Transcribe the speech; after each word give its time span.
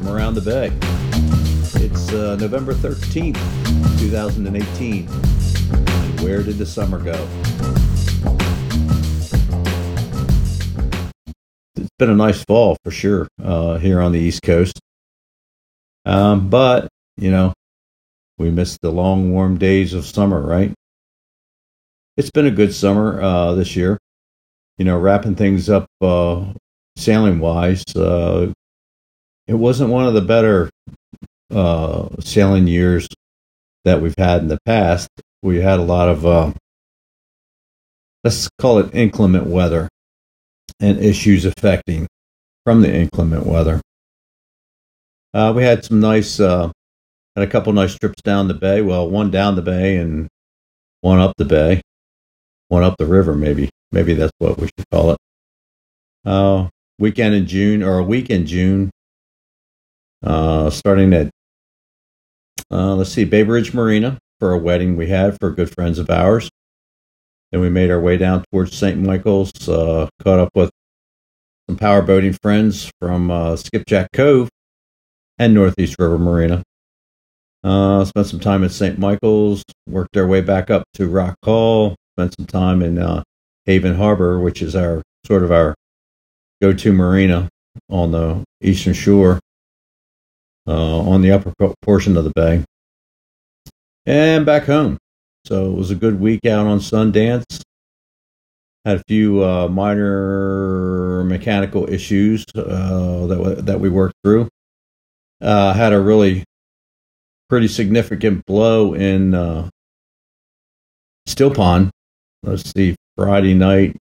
From 0.00 0.16
around 0.16 0.32
the 0.32 0.40
bay. 0.40 0.68
It's 1.84 2.10
uh, 2.10 2.34
November 2.36 2.72
13th, 2.72 3.36
2018. 4.00 5.06
And 5.06 6.20
where 6.22 6.42
did 6.42 6.56
the 6.56 6.64
summer 6.64 6.98
go? 6.98 7.28
It's 11.76 11.90
been 11.98 12.08
a 12.08 12.14
nice 12.14 12.42
fall 12.44 12.78
for 12.82 12.90
sure 12.90 13.28
uh, 13.44 13.76
here 13.76 14.00
on 14.00 14.12
the 14.12 14.18
East 14.18 14.40
Coast. 14.42 14.80
Um, 16.06 16.48
but, 16.48 16.88
you 17.18 17.30
know, 17.30 17.52
we 18.38 18.50
missed 18.50 18.78
the 18.80 18.90
long, 18.90 19.32
warm 19.32 19.58
days 19.58 19.92
of 19.92 20.06
summer, 20.06 20.40
right? 20.40 20.72
It's 22.16 22.30
been 22.30 22.46
a 22.46 22.50
good 22.50 22.72
summer 22.72 23.20
uh, 23.20 23.52
this 23.52 23.76
year. 23.76 23.98
You 24.78 24.86
know, 24.86 24.96
wrapping 24.96 25.34
things 25.34 25.68
up 25.68 25.84
sailing 26.96 27.38
wise, 27.38 27.84
uh, 27.94 28.50
it 29.50 29.58
wasn't 29.58 29.90
one 29.90 30.06
of 30.06 30.14
the 30.14 30.20
better 30.20 30.70
uh, 31.52 32.08
sailing 32.20 32.68
years 32.68 33.08
that 33.84 34.00
we've 34.00 34.14
had 34.16 34.42
in 34.42 34.46
the 34.46 34.60
past. 34.64 35.08
We 35.42 35.60
had 35.60 35.80
a 35.80 35.82
lot 35.82 36.08
of, 36.08 36.24
uh, 36.24 36.52
let's 38.22 38.48
call 38.60 38.78
it 38.78 38.94
inclement 38.94 39.48
weather 39.48 39.88
and 40.78 41.00
issues 41.00 41.44
affecting 41.44 42.06
from 42.64 42.80
the 42.80 42.94
inclement 42.94 43.44
weather. 43.44 43.80
Uh, 45.34 45.52
we 45.56 45.64
had 45.64 45.84
some 45.84 45.98
nice, 45.98 46.38
uh, 46.38 46.70
had 47.34 47.42
a 47.42 47.50
couple 47.50 47.72
nice 47.72 47.98
trips 47.98 48.22
down 48.22 48.46
the 48.46 48.54
bay. 48.54 48.82
Well, 48.82 49.10
one 49.10 49.32
down 49.32 49.56
the 49.56 49.62
bay 49.62 49.96
and 49.96 50.28
one 51.00 51.18
up 51.18 51.34
the 51.38 51.44
bay, 51.44 51.82
one 52.68 52.84
up 52.84 52.94
the 52.98 53.06
river, 53.06 53.34
maybe. 53.34 53.68
Maybe 53.90 54.14
that's 54.14 54.32
what 54.38 54.58
we 54.58 54.66
should 54.68 54.88
call 54.92 55.10
it. 55.10 55.18
Uh, 56.24 56.68
weekend 57.00 57.34
in 57.34 57.48
June 57.48 57.82
or 57.82 57.98
a 57.98 58.04
week 58.04 58.30
in 58.30 58.46
June 58.46 58.92
uh, 60.22 60.70
starting 60.70 61.12
at, 61.12 61.30
uh, 62.70 62.94
let's 62.94 63.10
see, 63.10 63.24
Bay 63.24 63.42
Bridge 63.42 63.72
Marina 63.74 64.18
for 64.38 64.52
a 64.52 64.58
wedding 64.58 64.96
we 64.96 65.08
had 65.08 65.38
for 65.38 65.50
good 65.50 65.72
friends 65.72 65.98
of 65.98 66.10
ours. 66.10 66.48
Then 67.52 67.60
we 67.60 67.68
made 67.68 67.90
our 67.90 68.00
way 68.00 68.16
down 68.16 68.44
towards 68.52 68.76
St. 68.76 69.00
Michaels, 69.00 69.68
uh, 69.68 70.08
caught 70.22 70.38
up 70.38 70.50
with 70.54 70.70
some 71.68 71.76
power 71.76 72.02
boating 72.02 72.32
friends 72.32 72.90
from 73.00 73.30
uh, 73.30 73.56
Skipjack 73.56 74.08
Cove 74.12 74.48
and 75.38 75.54
Northeast 75.54 75.96
River 75.98 76.18
Marina. 76.18 76.62
Uh, 77.62 78.04
spent 78.04 78.26
some 78.26 78.40
time 78.40 78.64
at 78.64 78.70
St. 78.70 78.98
Michaels, 78.98 79.62
worked 79.86 80.16
our 80.16 80.26
way 80.26 80.40
back 80.40 80.70
up 80.70 80.84
to 80.94 81.08
Rock 81.08 81.36
Hall, 81.44 81.96
spent 82.16 82.34
some 82.36 82.46
time 82.46 82.82
in 82.82 82.98
uh, 82.98 83.22
Haven 83.66 83.94
Harbor, 83.96 84.40
which 84.40 84.62
is 84.62 84.74
our 84.74 85.02
sort 85.26 85.42
of 85.42 85.52
our 85.52 85.74
go-to 86.62 86.92
marina 86.92 87.48
on 87.88 88.12
the 88.12 88.42
eastern 88.62 88.94
shore 88.94 89.40
on 90.66 91.22
the 91.22 91.32
upper 91.32 91.52
portion 91.82 92.16
of 92.16 92.24
the 92.24 92.32
bay, 92.34 92.64
and 94.06 94.46
back 94.46 94.64
home. 94.64 94.98
So 95.46 95.70
it 95.70 95.76
was 95.76 95.90
a 95.90 95.94
good 95.94 96.20
week 96.20 96.44
out 96.46 96.66
on 96.66 96.78
Sundance. 96.78 97.62
Had 98.84 98.98
a 98.98 99.02
few 99.06 99.44
uh, 99.44 99.68
minor 99.68 101.24
mechanical 101.24 101.88
issues 101.88 102.44
uh, 102.54 103.26
that 103.26 103.66
that 103.66 103.80
we 103.80 103.88
worked 103.88 104.14
through. 104.24 104.48
Uh, 105.40 105.72
had 105.72 105.92
a 105.92 106.00
really 106.00 106.44
pretty 107.48 107.68
significant 107.68 108.44
blow 108.46 108.94
in 108.94 109.34
uh, 109.34 109.68
Still 111.26 111.50
Pond. 111.50 111.90
Let's 112.42 112.70
see, 112.70 112.96
Friday 113.16 113.54
night, 113.54 113.96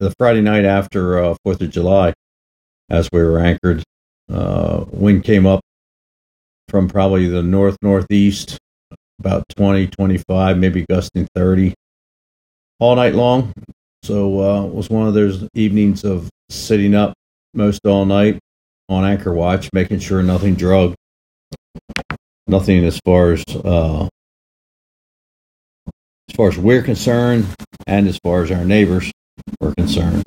the 0.00 0.12
Friday 0.18 0.40
night 0.40 0.64
after 0.64 1.22
uh, 1.22 1.36
Fourth 1.44 1.60
of 1.60 1.70
July, 1.70 2.12
as 2.90 3.08
we 3.12 3.22
were 3.22 3.38
anchored 3.38 3.84
uh, 4.32 4.84
wind 4.90 5.24
came 5.24 5.46
up 5.46 5.60
from 6.68 6.88
probably 6.88 7.28
the 7.28 7.42
north 7.42 7.76
northeast, 7.82 8.58
about 9.20 9.44
20, 9.56 9.88
25, 9.88 10.58
maybe 10.58 10.84
gusting 10.88 11.26
30 11.34 11.74
all 12.78 12.96
night 12.96 13.14
long. 13.14 13.52
So 14.02 14.40
uh, 14.40 14.66
it 14.66 14.74
was 14.74 14.90
one 14.90 15.06
of 15.06 15.14
those 15.14 15.48
evenings 15.54 16.04
of 16.04 16.28
sitting 16.50 16.94
up 16.94 17.14
most 17.54 17.80
all 17.86 18.04
night 18.04 18.38
on 18.88 19.04
anchor 19.04 19.32
watch, 19.32 19.70
making 19.72 20.00
sure 20.00 20.22
nothing 20.22 20.54
drug, 20.54 20.94
nothing 22.46 22.84
as 22.84 22.98
far 23.04 23.32
as 23.32 23.44
uh, 23.64 24.08
as 26.28 26.36
far 26.36 26.48
as 26.48 26.58
we're 26.58 26.82
concerned, 26.82 27.46
and 27.86 28.08
as 28.08 28.18
far 28.22 28.42
as 28.42 28.50
our 28.50 28.64
neighbors 28.64 29.10
were 29.60 29.74
concerned. 29.74 30.24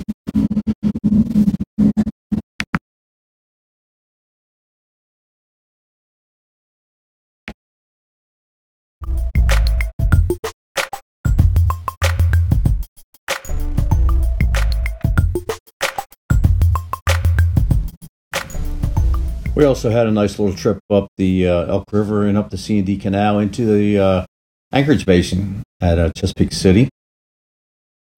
We 19.57 19.66
also 19.66 19.90
had 19.90 20.06
a 20.06 20.12
nice 20.12 20.38
little 20.38 20.56
trip 20.56 20.78
up 20.91 21.07
the 21.18 21.47
uh, 21.47 21.66
Elk 21.66 21.85
River 21.91 22.28
and 22.28 22.38
up 22.38 22.51
the 22.51 22.59
C 22.59 22.78
and 22.78 22.85
D 22.85 22.95
Canal 22.95 23.40
into 23.40 23.66
the 23.66 23.97
uh, 23.97 24.25
Anchorage 24.72 25.03
Basin 25.03 25.63
at 25.81 25.97
uh, 25.97 26.12
Chesapeake 26.12 26.53
City. 26.53 26.90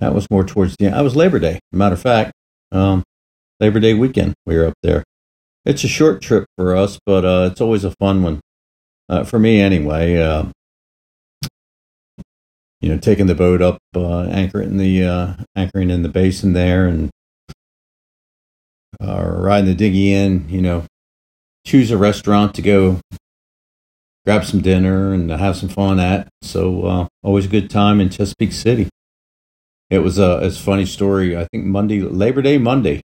That 0.02 0.14
was 0.14 0.30
more 0.30 0.44
towards 0.44 0.76
the 0.76 0.88
end. 0.88 0.96
That 0.96 1.02
was 1.02 1.16
Labor 1.16 1.40
Day. 1.40 1.62
Matter 1.72 1.94
of 1.94 2.02
fact, 2.02 2.34
um, 2.74 3.04
Labor 3.62 3.80
Day 3.80 3.94
weekend 3.94 4.34
we 4.46 4.58
were 4.58 4.66
up 4.66 4.74
there. 4.84 5.06
It's 5.64 5.86
a 5.86 5.88
short 5.88 6.22
trip 6.22 6.46
for 6.58 6.76
us, 6.76 7.00
but 7.06 7.24
uh, 7.24 7.48
it's 7.50 7.62
always 7.62 7.86
a 7.86 7.96
fun 8.02 8.22
one 8.22 8.42
uh, 9.08 9.24
for 9.24 9.40
me 9.40 9.62
anyway. 9.62 10.18
Uh, 10.18 10.48
you 12.82 12.90
know, 12.90 12.98
taking 12.98 13.28
the 13.28 13.36
boat 13.36 13.62
up, 13.62 13.78
anchoring 13.96 14.76
the 14.76 15.38
anchoring 15.56 15.90
in 15.90 16.04
the 16.04 16.10
basin 16.10 16.52
there, 16.52 16.86
and 16.86 17.10
riding 19.00 19.68
the 19.68 19.74
dinghy 19.74 20.14
in. 20.14 20.50
You 20.50 20.62
know, 20.62 20.86
choose 21.66 21.92
a 21.92 21.98
restaurant 21.98 22.56
to 22.56 22.62
go 22.62 23.00
grab 24.26 24.46
some 24.46 24.62
dinner 24.62 25.14
and 25.14 25.30
have 25.32 25.58
some 25.58 25.70
fun 25.70 26.00
at. 26.00 26.28
So 26.42 26.86
uh, 26.86 27.08
always 27.24 27.46
a 27.46 27.50
good 27.50 27.70
time 27.70 28.00
in 28.00 28.10
Chesapeake 28.10 28.54
City. 28.54 28.90
It 29.90 30.00
was 30.00 30.20
a 30.20 30.38
it's 30.46 30.60
a 30.60 30.64
funny 30.64 30.86
story. 30.86 31.36
I 31.36 31.48
think 31.52 31.66
Monday, 31.66 32.02
Labor 32.02 32.42
Day 32.42 32.58
Monday. 32.58 33.02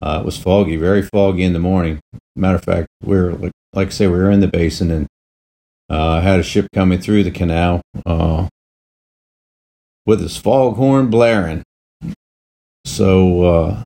Uh, 0.00 0.18
it 0.22 0.24
was 0.24 0.38
foggy, 0.38 0.76
very 0.76 1.02
foggy 1.02 1.42
in 1.42 1.54
the 1.54 1.58
morning. 1.58 1.98
Matter 2.36 2.56
of 2.56 2.64
fact, 2.64 2.88
we 3.02 3.16
are 3.16 3.32
like, 3.32 3.52
like 3.72 3.88
I 3.88 3.90
say, 3.90 4.06
we 4.06 4.18
were 4.18 4.30
in 4.30 4.40
the 4.40 4.46
basin 4.46 4.90
and 4.90 5.06
uh, 5.88 6.20
had 6.20 6.38
a 6.38 6.42
ship 6.44 6.68
coming 6.72 7.00
through 7.00 7.24
the 7.24 7.30
canal 7.30 7.80
uh, 8.06 8.46
with 10.06 10.22
its 10.22 10.36
foghorn 10.36 11.10
blaring. 11.10 11.62
So 12.84 13.42
uh, 13.42 13.82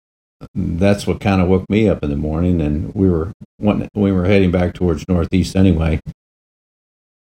that's 0.54 1.06
what 1.06 1.20
kind 1.20 1.40
of 1.40 1.48
woke 1.48 1.68
me 1.68 1.88
up 1.88 2.02
in 2.02 2.10
the 2.10 2.16
morning, 2.16 2.60
and 2.60 2.94
we 2.94 3.08
were 3.08 3.32
we 3.58 4.12
were 4.12 4.26
heading 4.26 4.50
back 4.50 4.74
towards 4.74 5.08
northeast 5.08 5.56
anyway. 5.56 6.00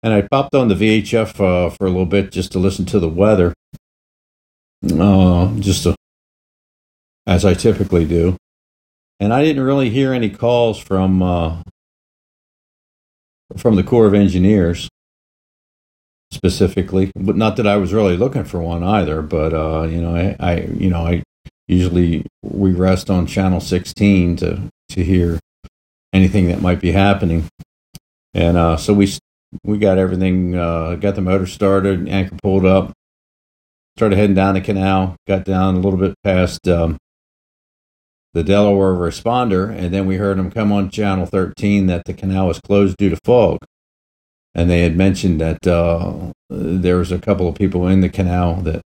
And 0.03 0.13
I 0.13 0.23
popped 0.23 0.55
on 0.55 0.69
the 0.69 0.75
VHF 0.75 1.41
uh, 1.41 1.71
for 1.71 1.87
a 1.87 1.91
little 1.91 2.07
bit 2.07 2.31
just 2.31 2.53
to 2.53 2.59
listen 2.59 2.85
to 2.87 2.99
the 2.99 3.09
weather, 3.09 3.55
uh, 4.93 5.55
just 5.61 5.85
to, 5.85 5.97
as 7.27 7.45
I 7.45 7.55
typically 7.55 8.05
do. 8.05 8.37
And 9.19 9.33
I 9.33 9.43
didn't 9.43 9.63
really 9.63 9.89
hear 9.91 10.13
any 10.13 10.29
calls 10.29 10.79
from 10.79 11.23
uh, 11.23 11.63
from 13.57 13.77
the 13.77 13.83
Corps 13.83 14.07
of 14.07 14.15
Engineers 14.15 14.89
specifically, 16.33 17.13
but 17.15 17.37
not 17.37 17.57
that 17.57 17.67
I 17.67 17.77
was 17.77 17.93
really 17.93 18.17
looking 18.17 18.45
for 18.45 18.61
one 18.61 18.83
either. 18.83 19.23
But 19.23 19.55
uh, 19.55 19.85
you 19.85 20.03
know, 20.03 20.15
I, 20.15 20.37
I 20.39 20.61
you 20.63 20.91
know 20.91 21.07
I 21.07 21.23
usually 21.67 22.27
we 22.43 22.73
rest 22.73 23.11
on 23.11 23.27
channel 23.27 23.61
16 23.61 24.37
to 24.37 24.71
to 24.91 25.05
hear 25.05 25.39
anything 26.13 26.47
that 26.49 26.63
might 26.63 26.81
be 26.81 26.93
happening. 26.93 27.49
And 28.33 28.57
uh, 28.57 28.77
so 28.77 28.93
we 28.93 29.13
we 29.63 29.79
got 29.79 29.99
everything 29.99 30.57
uh, 30.57 30.97
got 30.97 31.15
the 31.15 31.23
motor 31.23 31.47
started 31.47 32.09
anchor 32.09 32.37
pulled 32.43 32.67
up 32.67 32.93
started 33.97 34.17
heading 34.17 34.35
down 34.35 34.55
the 34.55 34.61
canal 34.61 35.15
got 35.29 35.45
down 35.45 35.77
a 35.77 35.79
little 35.79 35.99
bit 35.99 36.13
past 36.25 36.67
um, 36.67 36.97
the 38.33 38.43
delaware 38.43 38.93
responder 38.93 39.71
and 39.71 39.95
then 39.95 40.07
we 40.07 40.17
heard 40.17 40.37
them 40.37 40.51
come 40.51 40.73
on 40.73 40.91
channel 40.91 41.25
13 41.25 41.87
that 41.87 42.05
the 42.05 42.13
canal 42.13 42.49
was 42.49 42.61
closed 42.61 42.97
due 42.97 43.09
to 43.09 43.19
fog. 43.25 43.59
And 44.57 44.71
they 44.71 44.83
had 44.83 44.97
mentioned 44.97 45.41
that 45.41 45.67
uh, 45.67 46.33
there 46.49 46.97
was 46.97 47.11
a 47.11 47.19
couple 47.19 47.49
of 47.49 47.57
people 47.57 47.89
in 47.89 48.01
the 48.01 48.09
canal 48.09 48.57
that 48.63 48.83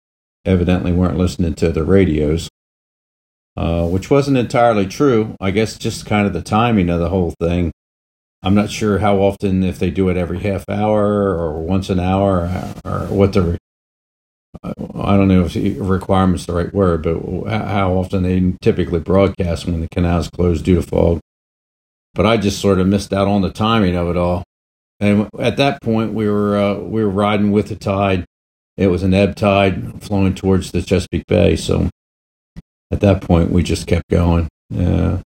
evidently 0.45 0.92
weren't 0.92 1.18
listening 1.18 1.56
to 1.56 1.72
the 1.72 1.83
radios 1.83 2.50
uh, 3.57 3.87
which 3.87 4.09
wasn't 4.09 4.37
entirely 4.37 4.85
true. 4.85 5.35
I 5.39 5.51
guess 5.51 5.77
just 5.77 6.05
kind 6.05 6.27
of 6.27 6.33
the 6.33 6.41
timing 6.41 6.89
of 6.89 6.99
the 6.99 7.09
whole 7.09 7.33
thing. 7.39 7.71
I'm 8.43 8.55
not 8.55 8.69
sure 8.69 8.99
how 8.99 9.17
often, 9.17 9.63
if 9.63 9.79
they 9.79 9.89
do 9.89 10.09
it 10.09 10.17
every 10.17 10.39
half 10.39 10.69
hour 10.69 11.35
or 11.35 11.61
once 11.61 11.89
an 11.89 11.99
hour, 11.99 12.73
or, 12.85 12.91
or 12.91 13.07
what 13.07 13.33
the 13.33 13.57
I 14.63 15.17
don't 15.17 15.27
know 15.27 15.45
if 15.45 15.55
requirement's 15.55 16.45
the 16.45 16.53
right 16.53 16.73
word, 16.73 17.03
but 17.03 17.49
how 17.49 17.93
often 17.93 18.23
they 18.23 18.53
typically 18.61 18.99
broadcast 18.99 19.65
when 19.65 19.81
the 19.81 19.89
canal 19.89 20.19
is 20.19 20.29
closed 20.29 20.63
due 20.65 20.75
to 20.75 20.81
fog. 20.81 21.19
but 22.15 22.25
I 22.25 22.37
just 22.37 22.59
sort 22.59 22.79
of 22.79 22.87
missed 22.87 23.13
out 23.13 23.27
on 23.27 23.41
the 23.41 23.51
timing 23.51 23.95
of 23.95 24.07
it 24.09 24.17
all. 24.17 24.43
And 24.99 25.29
at 25.37 25.57
that 25.57 25.81
point, 25.81 26.13
we 26.13 26.29
were 26.29 26.57
uh, 26.57 26.75
we 26.75 27.03
were 27.03 27.09
riding 27.09 27.51
with 27.51 27.67
the 27.67 27.75
tide. 27.75 28.25
It 28.77 28.87
was 28.87 29.03
an 29.03 29.13
ebb 29.13 29.35
tide 29.35 30.01
flowing 30.01 30.33
towards 30.33 30.71
the 30.71 30.81
Chesapeake 30.81 31.27
Bay. 31.27 31.55
So 31.57 31.89
at 32.91 32.99
that 33.01 33.21
point, 33.21 33.51
we 33.51 33.63
just 33.63 33.87
kept 33.87 34.09
going. 34.09 34.47
Uh, 34.75 35.19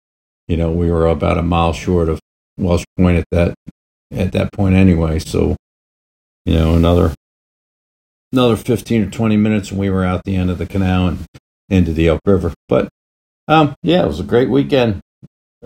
you 0.49 0.56
know, 0.56 0.70
we 0.70 0.91
were 0.91 1.06
about 1.06 1.38
a 1.38 1.43
mile 1.43 1.73
short 1.73 2.08
of 2.08 2.20
Welsh 2.58 2.85
Point 2.97 3.19
at 3.19 3.25
that 3.31 3.55
at 4.11 4.32
that 4.32 4.53
point 4.53 4.75
anyway. 4.75 5.19
So 5.19 5.56
you 6.44 6.55
know, 6.55 6.75
another 6.75 7.14
another 8.32 8.56
fifteen 8.56 9.03
or 9.03 9.11
twenty 9.11 9.37
minutes, 9.37 9.70
and 9.70 9.81
we 9.81 9.91
were 9.91 10.05
out 10.05 10.25
the 10.25 10.37
end 10.37 10.50
of 10.50 10.58
the 10.58 10.67
canal 10.67 11.08
and 11.08 11.26
into 11.69 11.93
the 11.93 12.08
Elk 12.08 12.20
River. 12.25 12.55
But 12.69 12.88
um, 13.49 13.75
yeah, 13.82 14.05
it 14.05 14.09
was 14.09 14.20
a 14.20 14.25
great 14.25 14.49
weekend. 14.49 15.00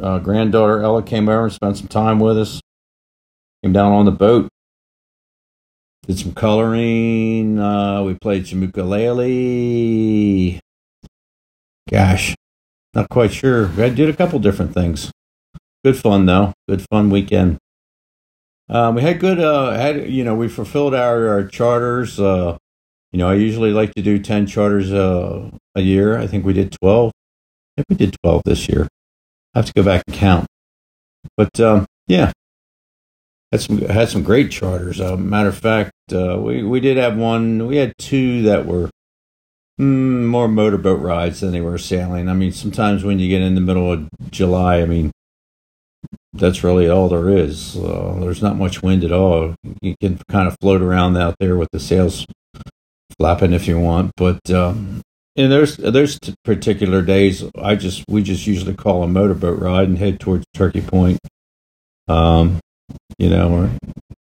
Uh, 0.00 0.18
granddaughter 0.18 0.80
Ella 0.80 1.02
came 1.02 1.28
over 1.28 1.44
and 1.44 1.52
spent 1.52 1.76
some 1.76 1.88
time 1.88 2.18
with 2.20 2.38
us. 2.38 2.60
Came 3.62 3.74
down 3.74 3.92
on 3.92 4.06
the 4.06 4.10
boat, 4.10 4.48
did 6.06 6.18
some 6.18 6.32
coloring. 6.32 7.58
Uh, 7.58 8.02
we 8.04 8.14
played 8.14 8.46
some 8.46 8.62
ukulele. 8.62 10.60
Gosh, 11.90 12.36
not 12.94 13.08
quite 13.08 13.32
sure. 13.32 13.68
I 13.82 13.88
did 13.88 14.08
a 14.08 14.16
couple 14.16 14.38
different 14.38 14.72
things. 14.72 15.10
Good 15.84 15.96
fun 15.96 16.26
though. 16.26 16.52
Good 16.68 16.86
fun 16.88 17.10
weekend. 17.10 17.58
Um, 18.68 18.94
we 18.94 19.02
had 19.02 19.18
good. 19.18 19.40
Uh, 19.40 19.72
had 19.72 20.08
you 20.08 20.22
know 20.22 20.36
we 20.36 20.46
fulfilled 20.48 20.94
our, 20.94 21.28
our 21.28 21.44
charters. 21.44 22.20
Uh, 22.20 22.58
you 23.12 23.18
know 23.18 23.28
I 23.28 23.34
usually 23.34 23.72
like 23.72 23.92
to 23.94 24.02
do 24.02 24.20
ten 24.20 24.46
charters 24.46 24.92
uh, 24.92 25.50
a 25.74 25.80
year. 25.80 26.16
I 26.16 26.28
think 26.28 26.44
we 26.44 26.52
did 26.52 26.70
twelve. 26.80 27.10
I 27.76 27.82
think 27.82 27.86
we 27.88 28.06
did 28.06 28.16
twelve 28.22 28.42
this 28.44 28.68
year. 28.68 28.86
I 29.54 29.58
have 29.58 29.66
to 29.66 29.72
go 29.72 29.82
back 29.82 30.04
and 30.06 30.14
count. 30.14 30.46
But 31.36 31.58
um, 31.58 31.86
yeah, 32.06 32.30
had 33.50 33.62
some 33.62 33.78
had 33.78 34.08
some 34.08 34.22
great 34.22 34.52
charters. 34.52 35.00
Uh, 35.00 35.16
matter 35.16 35.48
of 35.48 35.58
fact, 35.58 35.90
uh, 36.12 36.38
we 36.40 36.62
we 36.62 36.78
did 36.78 36.98
have 36.98 37.16
one. 37.16 37.66
We 37.66 37.78
had 37.78 37.94
two 37.98 38.42
that 38.42 38.64
were 38.64 38.90
mm, 39.80 40.26
more 40.26 40.48
motorboat 40.48 41.00
rides 41.00 41.40
than 41.40 41.52
they 41.52 41.60
were 41.60 41.78
sailing. 41.78 42.28
I 42.28 42.34
mean, 42.34 42.52
sometimes 42.52 43.02
when 43.02 43.18
you 43.18 43.28
get 43.28 43.42
in 43.42 43.54
the 43.54 43.60
middle 43.60 43.90
of 43.90 44.08
July, 44.30 44.80
I 44.82 44.86
mean, 44.86 45.10
that's 46.32 46.62
really 46.62 46.88
all 46.88 47.08
there 47.08 47.28
is. 47.28 47.76
Uh, 47.76 48.16
there's 48.20 48.42
not 48.42 48.56
much 48.56 48.82
wind 48.82 49.04
at 49.04 49.12
all. 49.12 49.54
You 49.80 49.94
can 50.00 50.18
kind 50.28 50.46
of 50.46 50.56
float 50.60 50.82
around 50.82 51.16
out 51.16 51.36
there 51.40 51.56
with 51.56 51.68
the 51.72 51.80
sails 51.80 52.26
flapping 53.18 53.52
if 53.52 53.66
you 53.66 53.78
want, 53.78 54.12
but 54.16 54.50
um, 54.50 55.02
in 55.36 55.50
those 55.50 55.76
those 55.76 56.18
particular 56.44 57.02
days, 57.02 57.44
I 57.60 57.74
just 57.74 58.04
we 58.08 58.22
just 58.22 58.46
usually 58.46 58.74
call 58.74 59.02
a 59.02 59.08
motorboat 59.08 59.58
ride 59.58 59.88
and 59.88 59.98
head 59.98 60.20
towards 60.20 60.44
Turkey 60.54 60.80
Point. 60.80 61.18
Um, 62.08 62.60
you 63.18 63.30
know, 63.30 63.52
or 63.52 63.70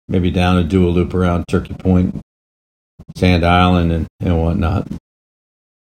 maybe 0.08 0.32
down 0.32 0.58
and 0.58 0.70
do 0.70 0.88
a 0.88 0.90
loop 0.90 1.14
around 1.14 1.46
Turkey 1.48 1.74
Point, 1.74 2.20
Sand 3.16 3.46
Island, 3.46 3.92
and 3.92 4.08
and 4.20 4.42
whatnot. 4.42 4.88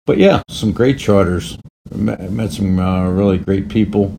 But 0.06 0.18
yeah, 0.18 0.42
some 0.48 0.72
great 0.72 0.98
charters. 0.98 1.58
Met, 1.94 2.52
some 2.52 2.78
uh, 2.78 3.08
really 3.10 3.38
great 3.38 3.68
people. 3.68 4.16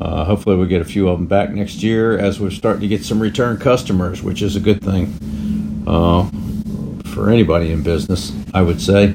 Uh, 0.00 0.24
hopefully, 0.24 0.56
we 0.56 0.66
get 0.66 0.82
a 0.82 0.84
few 0.84 1.08
of 1.08 1.18
them 1.18 1.26
back 1.26 1.50
next 1.50 1.82
year 1.82 2.18
as 2.18 2.40
we're 2.40 2.50
starting 2.50 2.82
to 2.82 2.88
get 2.88 3.04
some 3.04 3.20
return 3.20 3.56
customers, 3.56 4.22
which 4.22 4.42
is 4.42 4.56
a 4.56 4.60
good 4.60 4.82
thing 4.82 5.84
uh, 5.86 6.28
for 7.10 7.30
anybody 7.30 7.70
in 7.70 7.82
business, 7.82 8.32
I 8.52 8.62
would 8.62 8.80
say. 8.80 9.14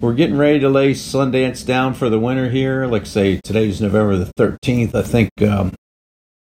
We're 0.00 0.14
getting 0.14 0.38
ready 0.38 0.60
to 0.60 0.68
lay 0.68 0.92
Sundance 0.92 1.66
down 1.66 1.94
for 1.94 2.08
the 2.08 2.18
winter 2.18 2.48
here. 2.48 2.86
Like 2.86 3.06
say 3.06 3.40
today's 3.42 3.80
November 3.80 4.16
the 4.16 4.32
13th. 4.38 4.94
I 4.94 5.02
think 5.02 5.30
um, 5.42 5.74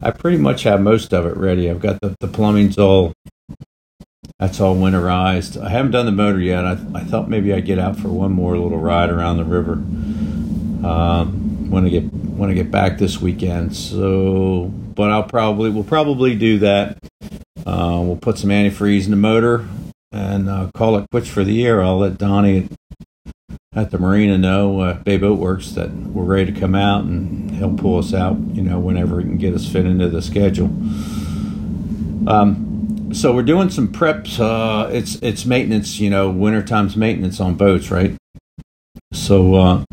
I 0.01 0.11
pretty 0.11 0.37
much 0.37 0.63
have 0.63 0.81
most 0.81 1.13
of 1.13 1.25
it 1.25 1.35
ready. 1.35 1.69
I've 1.69 1.79
got 1.79 1.99
the, 2.01 2.15
the 2.19 2.27
plumbing's 2.27 2.77
all 2.77 3.13
that's 4.39 4.61
all 4.61 4.75
winterized. 4.75 5.61
I 5.61 5.69
haven't 5.69 5.91
done 5.91 6.05
the 6.05 6.13
motor 6.13 6.39
yet. 6.39 6.65
I, 6.65 6.77
I 6.95 7.03
thought 7.03 7.29
maybe 7.29 7.53
I'd 7.53 7.65
get 7.65 7.77
out 7.77 7.97
for 7.97 8.07
one 8.07 8.31
more 8.31 8.57
little 8.57 8.79
ride 8.79 9.09
around 9.09 9.37
the 9.37 9.43
river. 9.43 9.73
Um, 10.87 11.69
when 11.69 11.85
I 11.85 11.89
get 11.89 12.03
when 12.03 12.49
I 12.49 12.53
get 12.53 12.71
back 12.71 12.97
this 12.97 13.19
weekend. 13.19 13.75
So, 13.75 14.65
but 14.65 15.11
I'll 15.11 15.23
probably 15.23 15.69
we'll 15.69 15.83
probably 15.83 16.35
do 16.35 16.59
that. 16.59 16.97
Uh, 17.65 18.01
we'll 18.03 18.17
put 18.19 18.37
some 18.37 18.49
antifreeze 18.49 19.05
in 19.05 19.11
the 19.11 19.17
motor 19.17 19.67
and 20.11 20.49
uh, 20.49 20.71
call 20.73 20.97
it 20.97 21.05
quits 21.11 21.27
for 21.27 21.43
the 21.43 21.53
year. 21.53 21.81
I'll 21.81 21.99
let 21.99 22.17
Donnie 22.17 22.69
at 23.75 23.91
the 23.91 23.99
marina 23.99 24.37
know, 24.37 24.79
uh, 24.79 24.93
Bay 24.95 25.17
Boat 25.17 25.37
Works, 25.37 25.71
that 25.71 25.91
we're 25.91 26.23
ready 26.23 26.51
to 26.51 26.59
come 26.59 26.73
out, 26.73 27.03
and 27.03 27.51
he'll 27.51 27.75
pull 27.75 27.99
us 27.99 28.13
out. 28.13 28.37
You 28.53 28.63
know, 28.63 28.79
whenever 28.79 29.19
he 29.19 29.27
can 29.27 29.37
get 29.37 29.53
us 29.53 29.71
fit 29.71 29.85
into 29.85 30.09
the 30.09 30.21
schedule. 30.21 30.67
Um, 32.27 32.68
so 33.11 33.33
we're 33.33 33.43
doing 33.43 33.69
some 33.69 33.87
preps. 33.87 34.39
Uh, 34.39 34.89
it's 34.89 35.15
it's 35.15 35.45
maintenance. 35.45 35.99
You 35.99 36.09
know, 36.09 36.29
winter 36.29 36.61
times 36.61 36.95
maintenance 36.95 37.39
on 37.39 37.55
boats, 37.55 37.91
right? 37.91 38.15
So 39.13 39.55
uh, 39.55 39.83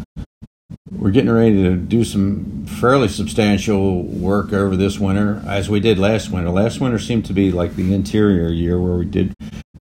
we're 0.90 1.10
getting 1.10 1.30
ready 1.30 1.62
to 1.62 1.76
do 1.76 2.04
some 2.04 2.66
fairly 2.66 3.08
substantial 3.08 4.02
work 4.02 4.52
over 4.52 4.76
this 4.76 4.98
winter, 4.98 5.42
as 5.46 5.68
we 5.68 5.80
did 5.80 5.98
last 5.98 6.30
winter. 6.30 6.50
Last 6.50 6.80
winter 6.80 6.98
seemed 6.98 7.24
to 7.26 7.32
be 7.32 7.50
like 7.50 7.76
the 7.76 7.94
interior 7.94 8.48
year 8.48 8.80
where 8.80 8.96
we 8.96 9.04
did 9.04 9.34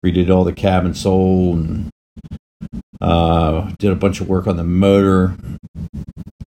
redid 0.06 0.30
all 0.30 0.44
the 0.44 0.54
cabin 0.54 0.94
sole 0.94 1.54
and 1.54 1.90
uh, 3.02 3.72
did 3.78 3.92
a 3.92 3.96
bunch 3.96 4.22
of 4.22 4.30
work 4.30 4.48
on 4.48 4.58
the 4.58 4.64
motor, 4.64 5.36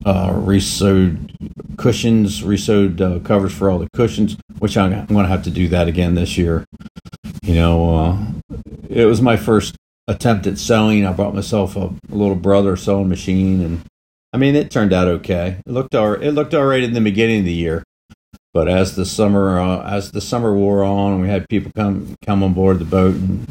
uh, 0.08 0.32
resewed 0.34 1.36
cushions, 1.78 2.42
resewed 2.42 3.02
uh, 3.02 3.20
covers 3.20 3.54
for 3.54 3.70
all 3.70 3.78
the 3.78 3.90
cushions, 3.94 4.38
which 4.60 4.78
I'm, 4.78 4.92
going 5.08 5.24
to 5.24 5.30
have 5.30 5.44
to 5.44 5.52
do 5.52 5.68
that 5.68 5.90
again 5.90 6.16
this 6.16 6.38
year. 6.38 6.64
You 7.44 7.56
know, 7.56 7.96
uh, 7.96 8.18
it 8.90 9.04
was 9.04 9.22
my 9.22 9.36
first 9.36 9.76
attempt 10.08 10.48
at 10.48 10.58
sewing. 10.58 11.06
I 11.06 11.12
bought 11.12 11.36
myself 11.36 11.76
a, 11.76 11.90
a 11.90 12.16
little 12.16 12.36
brother 12.36 12.78
sewing 12.78 13.10
machine 13.10 13.62
and 13.62 13.82
I 14.34 14.38
mean, 14.38 14.56
it 14.56 14.72
turned 14.72 14.94
out 14.94 15.08
okay. 15.08 15.62
It 15.66 15.72
looked 15.72 15.96
all 15.96 16.14
it 16.14 16.32
looked 16.32 16.54
all 16.54 16.66
right 16.66 16.84
in 16.84 16.94
the 16.94 17.02
beginning 17.02 17.40
of 17.40 17.46
the 17.46 17.54
year, 17.54 17.84
but 18.54 18.68
as 18.68 18.96
the 18.96 19.06
summer 19.06 19.60
uh, 19.60 19.90
as 19.90 20.12
the 20.12 20.22
summer 20.22 20.54
wore 20.54 20.84
on, 20.84 21.22
we 21.22 21.28
had 21.28 21.48
people 21.50 21.72
come 21.76 22.16
come 22.26 22.44
on 22.44 22.54
board 22.54 22.80
the 22.80 22.86
boat 22.86 23.16
and 23.16 23.48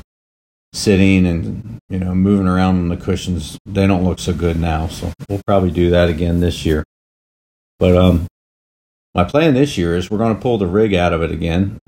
sitting 0.77 1.27
and 1.27 1.79
you 1.89 1.99
know 1.99 2.15
moving 2.15 2.47
around 2.47 2.77
on 2.77 2.89
the 2.89 2.97
cushions. 2.97 3.59
They 3.67 3.87
don't 3.87 4.05
look 4.05 4.19
so 4.19 4.33
good 4.33 4.59
now, 4.59 4.89
so 4.89 5.13
we'll 5.29 5.43
probably 5.47 5.71
do 5.71 5.91
that 5.91 6.09
again 6.09 6.41
this 6.41 6.65
year. 6.65 6.85
But 7.79 7.97
um, 7.97 8.27
my 9.15 9.25
plan 9.25 9.55
this 9.55 9.77
year 9.77 9.97
is 9.97 10.11
we're 10.11 10.19
going 10.19 10.35
to 10.35 10.41
pull 10.41 10.59
the 10.59 10.67
rig 10.67 10.95
out 10.95 11.13
of 11.13 11.23
it 11.23 11.31
again. 11.31 11.79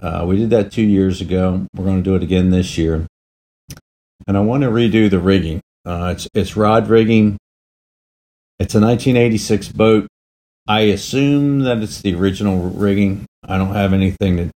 Uh, 0.00 0.24
we 0.26 0.36
did 0.36 0.50
that 0.50 0.72
two 0.72 0.82
years 0.82 1.20
ago. 1.20 1.66
We're 1.74 1.84
going 1.84 1.98
to 1.98 2.02
do 2.02 2.16
it 2.16 2.22
again 2.22 2.50
this 2.50 2.76
year, 2.76 3.06
and 4.26 4.36
I 4.36 4.40
want 4.40 4.62
to 4.62 4.70
redo 4.70 5.08
the 5.08 5.18
rigging. 5.18 5.60
Uh, 5.84 6.14
it's 6.16 6.28
it's 6.34 6.56
rod 6.56 6.88
rigging 6.88 7.36
it's 8.58 8.74
a 8.74 8.80
1986 8.80 9.68
boat. 9.68 10.06
I 10.66 10.82
assume 10.82 11.60
that 11.60 11.78
it's 11.78 12.00
the 12.00 12.14
original 12.14 12.70
rigging. 12.70 13.26
I 13.46 13.58
don't 13.58 13.74
have 13.74 13.92
anything 13.92 14.36
that 14.36 14.50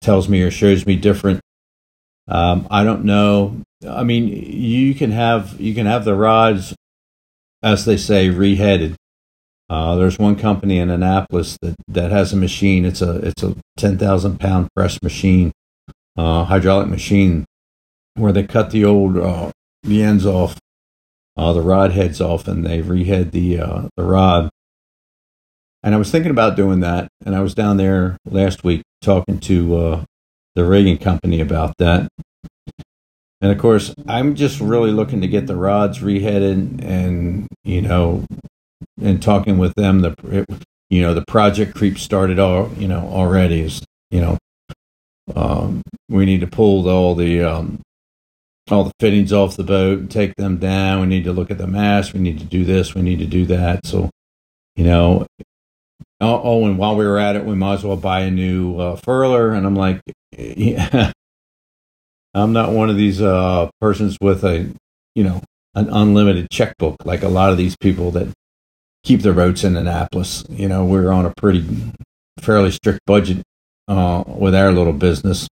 tells 0.00 0.28
me 0.28 0.40
or 0.42 0.50
shows 0.50 0.86
me 0.86 0.96
different. 0.96 1.40
Um, 2.30 2.68
I 2.70 2.84
don't 2.84 3.04
know. 3.04 3.60
I 3.86 4.04
mean, 4.04 4.28
you 4.28 4.94
can 4.94 5.10
have 5.10 5.60
you 5.60 5.74
can 5.74 5.86
have 5.86 6.04
the 6.04 6.14
rods, 6.14 6.74
as 7.62 7.84
they 7.84 7.96
say, 7.96 8.28
reheaded. 8.28 8.94
Uh, 9.68 9.96
there's 9.96 10.18
one 10.18 10.36
company 10.36 10.78
in 10.78 10.90
Annapolis 10.90 11.56
that, 11.62 11.74
that 11.88 12.10
has 12.10 12.32
a 12.32 12.36
machine. 12.36 12.84
It's 12.84 13.02
a 13.02 13.16
it's 13.16 13.42
a 13.42 13.56
ten 13.76 13.98
thousand 13.98 14.38
pound 14.38 14.68
press 14.76 15.02
machine, 15.02 15.52
uh, 16.16 16.44
hydraulic 16.44 16.88
machine, 16.88 17.44
where 18.14 18.32
they 18.32 18.44
cut 18.44 18.70
the 18.70 18.84
old 18.84 19.16
uh, 19.16 19.50
the 19.82 20.02
ends 20.02 20.24
off 20.24 20.58
uh, 21.36 21.52
the 21.52 21.62
rod 21.62 21.92
heads 21.92 22.20
off 22.20 22.46
and 22.46 22.64
they 22.64 22.82
rehead 22.82 23.32
the 23.32 23.58
uh, 23.58 23.82
the 23.96 24.04
rod. 24.04 24.50
And 25.82 25.94
I 25.94 25.98
was 25.98 26.10
thinking 26.10 26.30
about 26.30 26.56
doing 26.56 26.80
that, 26.80 27.08
and 27.24 27.34
I 27.34 27.40
was 27.40 27.54
down 27.54 27.78
there 27.78 28.18
last 28.26 28.62
week 28.62 28.82
talking 29.00 29.40
to 29.40 29.76
uh, 29.76 30.04
the 30.54 30.64
rigging 30.64 30.98
company 30.98 31.40
about 31.40 31.74
that. 31.78 32.08
And 33.40 33.50
of 33.50 33.58
course, 33.58 33.94
I'm 34.06 34.34
just 34.34 34.60
really 34.60 34.90
looking 34.90 35.22
to 35.22 35.28
get 35.28 35.46
the 35.46 35.56
rods 35.56 36.00
reheaded, 36.00 36.84
and 36.84 37.48
you 37.64 37.80
know, 37.80 38.26
and 39.00 39.22
talking 39.22 39.56
with 39.56 39.74
them, 39.74 40.00
the 40.00 40.46
you 40.90 41.00
know 41.00 41.14
the 41.14 41.24
project 41.26 41.74
creep 41.74 41.98
started 41.98 42.38
all 42.38 42.70
you 42.74 42.86
know 42.86 43.00
already 43.00 43.60
is 43.60 43.82
you 44.10 44.20
know 44.20 44.38
um, 45.34 45.82
we 46.08 46.26
need 46.26 46.40
to 46.40 46.46
pull 46.46 46.88
all 46.88 47.14
the 47.14 47.42
um, 47.42 47.80
all 48.70 48.84
the 48.84 48.92
fittings 49.00 49.32
off 49.32 49.56
the 49.56 49.64
boat 49.64 49.98
and 49.98 50.10
take 50.10 50.34
them 50.36 50.58
down. 50.58 51.00
We 51.00 51.06
need 51.06 51.24
to 51.24 51.32
look 51.32 51.50
at 51.50 51.58
the 51.58 51.66
mast. 51.66 52.12
We 52.12 52.20
need 52.20 52.38
to 52.38 52.44
do 52.44 52.64
this. 52.64 52.94
We 52.94 53.02
need 53.02 53.18
to 53.18 53.26
do 53.26 53.46
that. 53.46 53.86
So, 53.86 54.10
you 54.76 54.84
know, 54.84 55.26
oh, 56.20 56.40
oh 56.42 56.66
and 56.66 56.78
while 56.78 56.96
we 56.96 57.06
were 57.06 57.18
at 57.18 57.36
it, 57.36 57.44
we 57.44 57.54
might 57.54 57.74
as 57.74 57.84
well 57.84 57.96
buy 57.96 58.20
a 58.20 58.30
new 58.30 58.78
uh, 58.78 58.96
furler. 58.96 59.56
And 59.56 59.66
I'm 59.66 59.74
like, 59.74 60.00
yeah, 60.56 61.12
I'm 62.34 62.52
not 62.52 62.72
one 62.72 62.90
of 62.90 62.96
these 62.96 63.20
uh, 63.20 63.70
persons 63.80 64.16
with 64.20 64.44
a, 64.44 64.70
you 65.14 65.24
know, 65.24 65.42
an 65.74 65.88
unlimited 65.88 66.48
checkbook 66.50 66.96
like 67.04 67.22
a 67.22 67.28
lot 67.28 67.50
of 67.50 67.58
these 67.58 67.76
people 67.76 68.10
that 68.12 68.28
keep 69.04 69.22
their 69.22 69.32
boats 69.32 69.64
in 69.64 69.76
Annapolis. 69.76 70.44
You 70.48 70.68
know, 70.68 70.84
we're 70.84 71.10
on 71.10 71.26
a 71.26 71.32
pretty 71.36 71.66
fairly 72.40 72.70
strict 72.70 73.00
budget 73.06 73.42
uh, 73.88 74.24
with 74.26 74.54
our 74.54 74.72
little 74.72 74.92
business. 74.92 75.48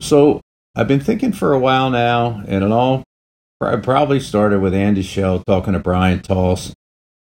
So 0.00 0.40
I've 0.74 0.88
been 0.88 1.00
thinking 1.00 1.32
for 1.32 1.52
a 1.52 1.58
while 1.58 1.90
now, 1.90 2.42
and 2.46 2.64
it 2.64 2.70
all 2.70 3.02
probably 3.60 4.20
started 4.20 4.60
with 4.60 4.74
Andy 4.74 5.02
Schell 5.02 5.42
talking 5.44 5.72
to 5.72 5.80
Brion 5.80 6.20
Toss, 6.20 6.72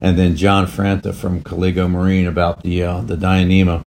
and 0.00 0.18
then 0.18 0.36
John 0.36 0.66
Franta 0.66 1.14
from 1.14 1.42
Colligo 1.42 1.90
Marine 1.90 2.26
about 2.26 2.62
the 2.62 2.82
uh, 2.82 3.00
the 3.00 3.16
Dyneema. 3.16 3.82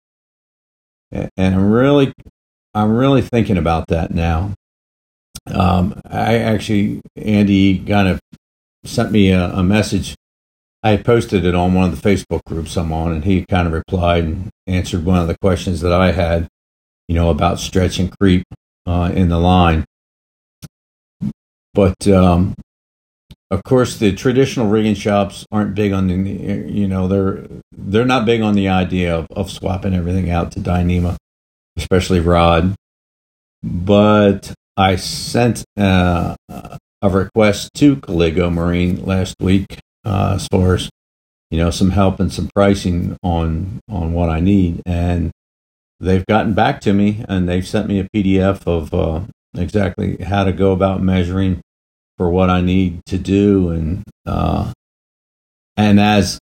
And 1.11 1.29
I'm 1.37 1.71
really, 1.71 2.13
I'm 2.73 2.95
really 2.95 3.21
thinking 3.21 3.57
about 3.57 3.87
that 3.87 4.11
now. 4.11 4.53
Um, 5.47 5.99
I 6.05 6.37
actually, 6.37 7.01
Andy 7.15 7.79
kind 7.79 8.07
of 8.07 8.19
sent 8.83 9.11
me 9.11 9.31
a, 9.31 9.49
a 9.49 9.63
message 9.63 10.15
I 10.81 10.95
posted 10.95 11.43
it 11.43 11.55
on 11.55 11.73
one 11.73 11.89
of 11.89 12.01
the 12.01 12.09
Facebook 12.09 12.43
groups 12.45 12.77
I'm 12.77 12.93
on, 12.93 13.11
and 13.11 13.25
he 13.25 13.45
kind 13.45 13.67
of 13.67 13.73
replied 13.73 14.23
and 14.23 14.49
answered 14.65 15.03
one 15.03 15.19
of 15.19 15.27
the 15.27 15.37
questions 15.41 15.81
that 15.81 15.91
I 15.91 16.13
had, 16.13 16.47
you 17.07 17.15
know, 17.15 17.29
about 17.29 17.59
stretch 17.59 17.99
and 17.99 18.17
creep 18.17 18.43
uh, 18.87 19.11
in 19.13 19.27
the 19.27 19.39
line. 19.39 19.83
But 21.73 22.07
um, 22.07 22.55
of 23.51 23.63
course, 23.63 23.97
the 23.97 24.13
traditional 24.13 24.67
rigging 24.67 24.93
shops 24.93 25.45
aren't 25.51 25.73
big 25.73 25.91
on 25.91 26.07
the, 26.07 26.13
you 26.15 26.87
know, 26.87 27.07
they're 27.07 27.47
they're 27.71 28.05
not 28.05 28.25
big 28.25 28.41
on 28.41 28.53
the 28.53 28.67
idea 28.67 29.15
of, 29.15 29.27
of 29.31 29.49
swapping 29.49 29.95
everything 29.95 30.29
out 30.29 30.51
to 30.51 30.59
Dyneema, 30.59 31.17
especially 31.77 32.19
rod. 32.19 32.75
But 33.63 34.53
I 34.77 34.95
sent 34.97 35.65
uh, 35.77 36.35
a 36.47 37.09
request 37.09 37.71
to 37.75 37.95
Colligo 37.97 38.53
Marine 38.53 39.03
last 39.03 39.35
week 39.39 39.79
uh, 40.05 40.33
as 40.35 40.47
far 40.47 40.75
as 40.75 40.89
you 41.49 41.57
know 41.57 41.71
some 41.71 41.89
help 41.89 42.19
and 42.19 42.31
some 42.31 42.49
pricing 42.53 43.17
on 43.23 43.79
on 43.89 44.13
what 44.13 44.29
I 44.29 44.41
need, 44.41 44.83
and 44.85 45.31
they've 45.99 46.25
gotten 46.27 46.53
back 46.53 46.81
to 46.81 46.93
me 46.93 47.25
and 47.27 47.49
they've 47.49 47.67
sent 47.67 47.87
me 47.87 47.99
a 47.99 48.07
PDF 48.15 48.67
of 48.67 48.93
uh, 48.93 49.21
exactly 49.57 50.17
how 50.17 50.43
to 50.43 50.53
go 50.53 50.71
about 50.71 51.01
measuring 51.01 51.61
for 52.19 52.29
what 52.29 52.51
I 52.51 52.61
need 52.61 53.03
to 53.07 53.17
do, 53.17 53.69
and 53.69 54.03
uh, 54.27 54.71
and 55.75 55.99
as 55.99 56.37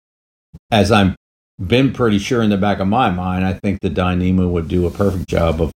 as 0.71 0.91
I'm 0.91 1.15
been 1.59 1.91
pretty 1.91 2.19
sure 2.19 2.41
in 2.41 2.49
the 2.49 2.57
back 2.57 2.79
of 2.79 2.87
my 2.87 3.09
mind, 3.09 3.45
I 3.45 3.53
think 3.53 3.79
the 3.81 3.89
Dyneema 3.89 4.49
would 4.49 4.67
do 4.67 4.87
a 4.87 4.91
perfect 4.91 5.27
job 5.27 5.61
of 5.61 5.71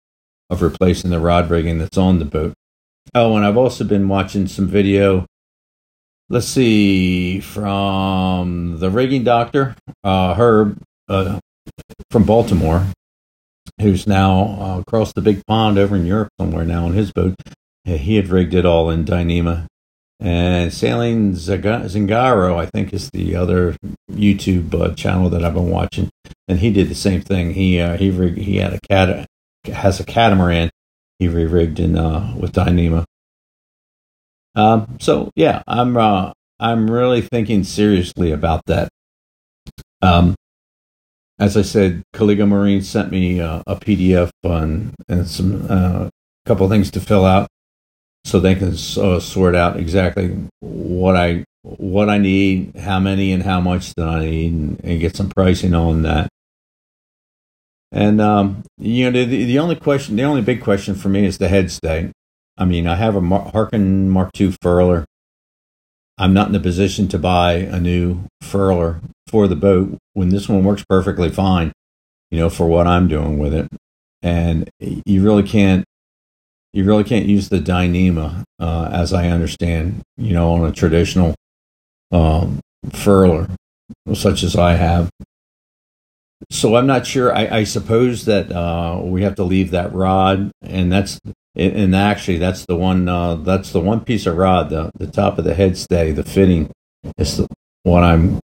of 0.51 0.61
replacing 0.61 1.09
the 1.09 1.19
rod 1.19 1.49
rigging 1.49 1.79
that's 1.79 1.97
on 1.97 2.19
the 2.19 2.25
boat. 2.25 2.53
Oh, 3.15 3.35
and 3.35 3.45
I've 3.45 3.57
also 3.57 3.83
been 3.83 4.07
watching 4.07 4.47
some 4.47 4.67
video 4.67 5.25
let's 6.29 6.47
see, 6.47 7.39
from 7.39 8.77
the 8.79 8.89
rigging 8.89 9.23
doctor, 9.23 9.75
uh, 10.03 10.33
Herb 10.33 10.81
uh, 11.07 11.39
from 12.09 12.23
Baltimore, 12.23 12.87
who's 13.79 14.07
now 14.07 14.57
uh, 14.59 14.79
across 14.79 15.13
the 15.13 15.21
big 15.21 15.45
pond 15.45 15.77
over 15.77 15.95
in 15.95 16.05
Europe 16.05 16.29
somewhere 16.39 16.65
now 16.65 16.85
on 16.85 16.93
his 16.93 17.11
boat. 17.11 17.35
He 17.83 18.15
had 18.15 18.29
rigged 18.29 18.55
it 18.55 18.65
all 18.65 18.89
in 18.89 19.05
Dyneema. 19.05 19.67
And 20.19 20.73
Sailing 20.73 21.33
Zingaro, 21.33 22.57
I 22.57 22.67
think, 22.67 22.93
is 22.93 23.09
the 23.11 23.35
other 23.35 23.75
YouTube 24.09 24.73
uh, 24.73 24.93
channel 24.95 25.29
that 25.29 25.43
I've 25.43 25.53
been 25.53 25.69
watching, 25.69 26.09
and 26.47 26.59
he 26.59 26.71
did 26.71 26.89
the 26.89 26.95
same 26.95 27.21
thing. 27.21 27.53
He 27.53 27.79
uh, 27.79 27.97
he 27.97 28.09
rigged, 28.09 28.37
he 28.37 28.57
had 28.57 28.73
a 28.73 28.79
cat 28.89 29.27
has 29.65 29.99
a 29.99 30.05
catamaran 30.05 30.69
he 31.19 31.27
re-rigged 31.27 31.79
in 31.79 31.97
uh, 31.97 32.33
with 32.37 32.53
Dyneema, 32.53 33.05
um, 34.55 34.97
so 34.99 35.31
yeah, 35.35 35.61
I'm 35.67 35.97
uh, 35.97 36.31
I'm 36.59 36.89
really 36.89 37.21
thinking 37.21 37.63
seriously 37.63 38.31
about 38.31 38.65
that. 38.67 38.89
Um, 40.01 40.35
as 41.37 41.57
I 41.57 41.61
said, 41.61 42.03
Colligo 42.13 42.47
Marine 42.47 42.81
sent 42.81 43.11
me 43.11 43.41
uh, 43.41 43.61
a 43.67 43.75
PDF 43.75 44.31
on 44.43 44.95
and 45.09 45.27
some 45.27 45.67
uh, 45.69 46.09
couple 46.45 46.67
things 46.69 46.89
to 46.91 47.01
fill 47.01 47.25
out, 47.25 47.49
so 48.25 48.39
they 48.39 48.55
can 48.55 48.73
uh, 48.73 49.19
sort 49.19 49.55
out 49.55 49.77
exactly 49.77 50.35
what 50.59 51.15
I 51.15 51.45
what 51.61 52.09
I 52.09 52.17
need, 52.17 52.75
how 52.75 52.99
many, 52.99 53.31
and 53.31 53.41
how 53.43 53.59
much 53.61 53.93
that 53.95 54.07
I 54.07 54.19
need, 54.19 54.51
and, 54.51 54.81
and 54.83 54.99
get 54.99 55.15
some 55.15 55.29
pricing 55.29 55.73
on 55.73 56.01
that. 56.01 56.27
And 57.91 58.19
um, 58.19 58.63
you 58.77 59.09
know, 59.09 59.25
the, 59.25 59.45
the 59.45 59.59
only 59.59 59.75
question, 59.75 60.15
the 60.15 60.23
only 60.23 60.41
big 60.41 60.61
question 60.61 60.95
for 60.95 61.07
me 61.07 61.25
is 61.25 61.37
the 61.37 61.47
head 61.47 61.71
stay. 61.71 62.11
I 62.57 62.65
mean, 62.65 62.87
I 62.87 62.95
have 62.95 63.15
a 63.15 63.21
Mar- 63.21 63.51
Harken 63.51 64.09
Mark 64.09 64.31
II 64.39 64.49
furler. 64.63 65.05
I'm 66.17 66.33
not 66.33 66.49
in 66.49 66.55
a 66.55 66.59
position 66.59 67.07
to 67.09 67.19
buy 67.19 67.53
a 67.53 67.79
new 67.79 68.23
furler 68.43 69.01
for 69.27 69.47
the 69.47 69.55
boat 69.55 69.97
when 70.13 70.29
this 70.29 70.49
one 70.49 70.63
works 70.63 70.83
perfectly 70.87 71.29
fine, 71.29 71.73
you 72.31 72.39
know, 72.39 72.49
for 72.49 72.67
what 72.67 72.87
I'm 72.87 73.07
doing 73.07 73.37
with 73.37 73.53
it. 73.53 73.67
And 74.21 74.69
you 74.79 75.23
really 75.23 75.43
can't, 75.43 75.83
you 76.75 76.83
really 76.83 77.05
can't 77.05 77.25
use 77.25 77.47
the 77.47 77.59
Dyneema, 77.59 78.43
uh, 78.59 78.89
as 78.91 79.13
I 79.13 79.29
understand, 79.29 80.01
you 80.17 80.33
know, 80.33 80.53
on 80.53 80.65
a 80.65 80.73
traditional 80.73 81.33
um, 82.11 82.59
furler, 82.87 83.49
such 84.13 84.43
as 84.43 84.57
I 84.57 84.73
have. 84.73 85.09
So 86.51 86.75
I'm 86.75 86.85
not 86.85 87.07
sure. 87.07 87.33
I, 87.33 87.47
I 87.59 87.63
suppose 87.63 88.25
that 88.25 88.51
uh, 88.51 88.99
we 89.01 89.23
have 89.23 89.35
to 89.35 89.43
leave 89.43 89.71
that 89.71 89.93
rod, 89.93 90.51
and 90.61 90.91
that's 90.91 91.17
and 91.55 91.95
actually 91.95 92.37
that's 92.39 92.65
the 92.65 92.75
one 92.75 93.07
uh, 93.07 93.35
that's 93.35 93.71
the 93.71 93.79
one 93.79 94.01
piece 94.01 94.25
of 94.25 94.35
rod 94.35 94.69
the 94.69 94.91
the 94.97 95.07
top 95.07 95.37
of 95.37 95.45
the 95.45 95.53
head 95.53 95.77
stay 95.77 96.11
the 96.11 96.23
fitting 96.23 96.69
is 97.17 97.37
the 97.37 97.47
i'm 97.87 98.39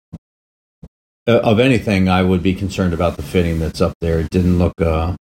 uh, 1.29 1.39
of 1.39 1.61
anything 1.61 2.09
i 2.09 2.23
would 2.23 2.43
be 2.43 2.55
concerned 2.55 2.93
about 2.93 3.17
the 3.17 3.23
fitting 3.23 3.61
that's 3.61 3.81
up 3.81 3.93
there 4.01 4.19
it 4.19 4.31
didn't 4.31 4.59
look 4.59 4.73
uh 4.81 5.15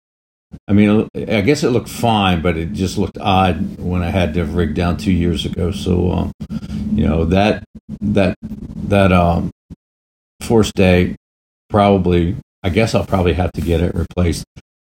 i 0.68 0.72
mean 0.72 1.08
i 1.14 1.40
guess 1.40 1.62
it 1.62 1.70
looked 1.70 1.88
fine 1.88 2.42
but 2.42 2.56
it 2.56 2.72
just 2.72 2.98
looked 2.98 3.18
odd 3.18 3.78
when 3.78 4.02
i 4.02 4.10
had 4.10 4.34
to 4.34 4.44
rig 4.44 4.74
down 4.74 4.96
two 4.96 5.12
years 5.12 5.44
ago 5.44 5.70
so 5.70 6.10
um, 6.10 6.32
you 6.92 7.06
know 7.06 7.24
that 7.24 7.64
that 8.00 8.36
that 8.42 9.12
um 9.12 9.50
forestay 10.42 11.14
probably 11.68 12.36
i 12.62 12.68
guess 12.68 12.94
i'll 12.94 13.06
probably 13.06 13.32
have 13.32 13.52
to 13.52 13.60
get 13.60 13.80
it 13.80 13.94
replaced 13.94 14.44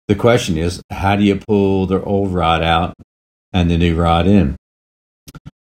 the 0.08 0.16
question 0.16 0.58
is, 0.58 0.82
how 0.90 1.16
do 1.16 1.24
you 1.24 1.38
pull 1.38 1.86
the 1.86 2.04
old 2.04 2.34
rod 2.34 2.62
out 2.62 2.94
and 3.54 3.72
the 3.72 3.78
new 3.78 3.96
rod 3.96 4.28
in? 4.28 4.58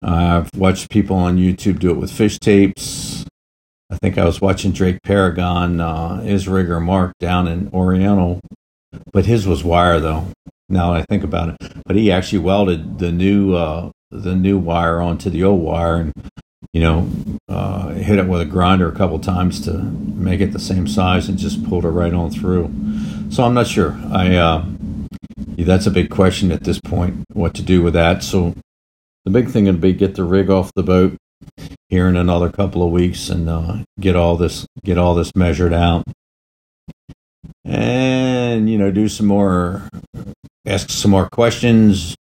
I've 0.03 0.51
watched 0.55 0.91
people 0.91 1.17
on 1.17 1.39
YouTube 1.39 1.79
do 1.79 1.91
it 1.91 1.97
with 1.97 2.13
fish 2.13 2.39
tapes. 2.39 3.25
I 3.91 3.97
think 3.97 4.19
I 4.19 4.25
was 4.25 4.41
watching 4.41 4.73
Drake 4.73 4.99
Paragon, 5.03 5.81
uh, 5.81 6.21
his 6.21 6.49
rigger 6.49 6.81
Mark 6.81 7.13
down 7.19 7.49
in 7.49 7.71
Oriental, 7.73 8.41
but 9.13 9.27
his 9.27 9.47
was 9.47 9.65
wire 9.65 10.01
though. 10.01 10.29
Now 10.69 10.93
that 10.93 11.03
I 11.03 11.05
think 11.05 11.23
about 11.23 11.51
it, 11.51 11.73
but 11.87 11.95
he 11.97 12.11
actually 12.11 12.41
welded 12.41 12.99
the 12.99 13.13
new 13.13 13.55
uh, 13.55 13.91
the 14.11 14.35
new 14.35 14.59
wire 14.59 15.01
onto 15.01 15.31
the 15.31 15.45
old 15.45 15.63
wire 15.63 15.97
and 15.97 16.13
you 16.73 16.81
know 16.81 17.09
uh, 17.49 17.91
hit 17.91 18.19
it 18.19 18.27
with 18.27 18.41
a 18.41 18.47
grinder 18.47 18.89
a 18.89 18.95
couple 18.95 19.19
times 19.19 19.61
to 19.65 19.73
make 19.73 20.41
it 20.41 20.53
the 20.53 20.59
same 20.59 20.89
size 20.89 21.29
and 21.29 21.39
just 21.39 21.65
pulled 21.69 21.85
it 21.85 21.91
right 21.91 22.13
on 22.13 22.31
through. 22.31 22.73
So 23.31 23.45
I'm 23.45 23.55
not 23.55 23.69
sure. 23.69 23.97
I 24.13 24.35
uh, 24.35 24.65
that's 25.57 25.87
a 25.87 25.91
big 25.91 26.11
question 26.11 26.51
at 26.51 26.65
this 26.65 26.81
point. 26.81 27.25
What 27.33 27.55
to 27.55 27.63
do 27.63 27.83
with 27.83 27.95
that? 27.95 28.23
So 28.23 28.55
the 29.25 29.31
big 29.31 29.49
thing 29.49 29.67
would 29.67 29.81
be 29.81 29.93
get 29.93 30.15
the 30.15 30.25
rig 30.25 30.51
off 30.51 30.73
the 30.75 30.83
boat 30.83 31.17
here 31.89 32.09
in 32.09 32.17
another 32.17 32.51
couple 32.51 32.83
of 32.83 32.91
weeks 32.91 33.29
and 33.29 33.49
uh, 33.49 33.79
get 34.01 34.17
all 34.17 34.37
this 34.37 34.67
get 34.85 34.99
all 34.99 35.15
this 35.15 35.35
measured 35.35 35.73
out, 35.73 36.05
and 37.65 38.71
you 38.71 38.79
know 38.79 38.91
do 38.91 39.09
some 39.09 39.27
more 39.27 39.89
ask 40.67 40.91
some 40.91 41.11
more 41.11 41.29
questions 41.31 42.15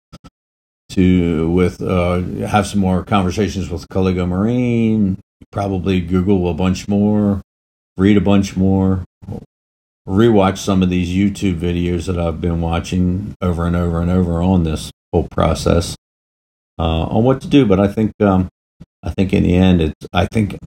to 0.91 1.50
with 1.50 1.81
uh, 1.83 2.21
have 2.47 2.67
some 2.67 2.81
more 2.81 3.02
conversations 3.05 3.71
with 3.71 3.88
Colligo 3.88 4.29
Marine. 4.29 5.19
Probably 5.50 6.00
Google 6.00 6.49
a 6.49 6.55
bunch 6.55 6.88
more, 6.88 7.43
read 7.97 8.17
a 8.17 8.21
bunch 8.21 8.57
more, 8.57 9.05
rewatch 10.09 10.59
some 10.59 10.83
of 10.83 10.91
these 10.91 11.09
YouTube 11.09 11.59
videos 11.59 12.07
that 12.07 12.19
I've 12.19 12.41
been 12.41 12.61
watching 12.61 13.35
over 13.41 13.67
and 13.67 13.76
over 13.76 14.00
and 14.00 14.11
over 14.11 14.43
on 14.43 14.64
this 14.64 14.91
whole 15.12 15.29
process 15.31 15.97
uh, 16.79 17.05
on 17.05 17.25
what 17.25 17.41
to 17.43 17.49
do. 17.49 17.67
But 17.67 17.81
I 17.81 17.88
think 17.88 18.12
um, 18.21 18.49
I 19.02 19.11
think 19.11 19.33
in 19.33 19.43
the 19.43 19.55
end, 19.55 19.81
it's 19.81 20.07
I 20.12 20.26
think 20.26 20.59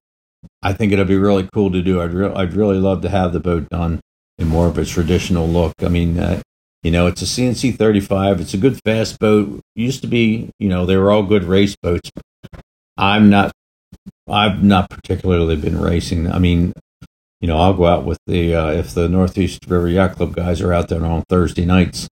I 0.61 0.73
think 0.73 0.91
it'll 0.91 1.05
be 1.05 1.17
really 1.17 1.47
cool 1.53 1.71
to 1.71 1.81
do. 1.81 2.01
I'd 2.01 2.13
re- 2.13 2.33
I'd 2.33 2.53
really 2.53 2.77
love 2.77 3.01
to 3.03 3.09
have 3.09 3.33
the 3.33 3.39
boat 3.39 3.69
done 3.69 3.99
in 4.37 4.47
more 4.47 4.67
of 4.67 4.77
a 4.77 4.85
traditional 4.85 5.47
look. 5.47 5.73
I 5.79 5.87
mean, 5.87 6.19
uh, 6.19 6.41
you 6.83 6.91
know, 6.91 7.07
it's 7.07 7.21
a 7.21 7.27
C&C 7.27 7.71
35. 7.71 8.41
It's 8.41 8.53
a 8.53 8.57
good 8.57 8.79
fast 8.85 9.19
boat. 9.19 9.59
Used 9.75 10.01
to 10.01 10.07
be, 10.07 10.51
you 10.59 10.69
know, 10.69 10.85
they 10.85 10.97
were 10.97 11.11
all 11.11 11.23
good 11.23 11.43
race 11.43 11.75
boats. 11.81 12.11
I'm 12.97 13.29
not. 13.29 13.51
I've 14.27 14.63
not 14.63 14.89
particularly 14.89 15.55
been 15.55 15.79
racing. 15.79 16.31
I 16.31 16.39
mean, 16.39 16.73
you 17.41 17.47
know, 17.47 17.57
I'll 17.57 17.73
go 17.73 17.85
out 17.85 18.05
with 18.05 18.17
the 18.27 18.55
uh, 18.55 18.71
if 18.71 18.93
the 18.93 19.09
Northeast 19.09 19.65
River 19.67 19.87
Yacht 19.87 20.15
Club 20.15 20.35
guys 20.35 20.61
are 20.61 20.73
out 20.73 20.89
there 20.89 21.03
on 21.05 21.23
Thursday 21.29 21.65
nights, 21.65 22.07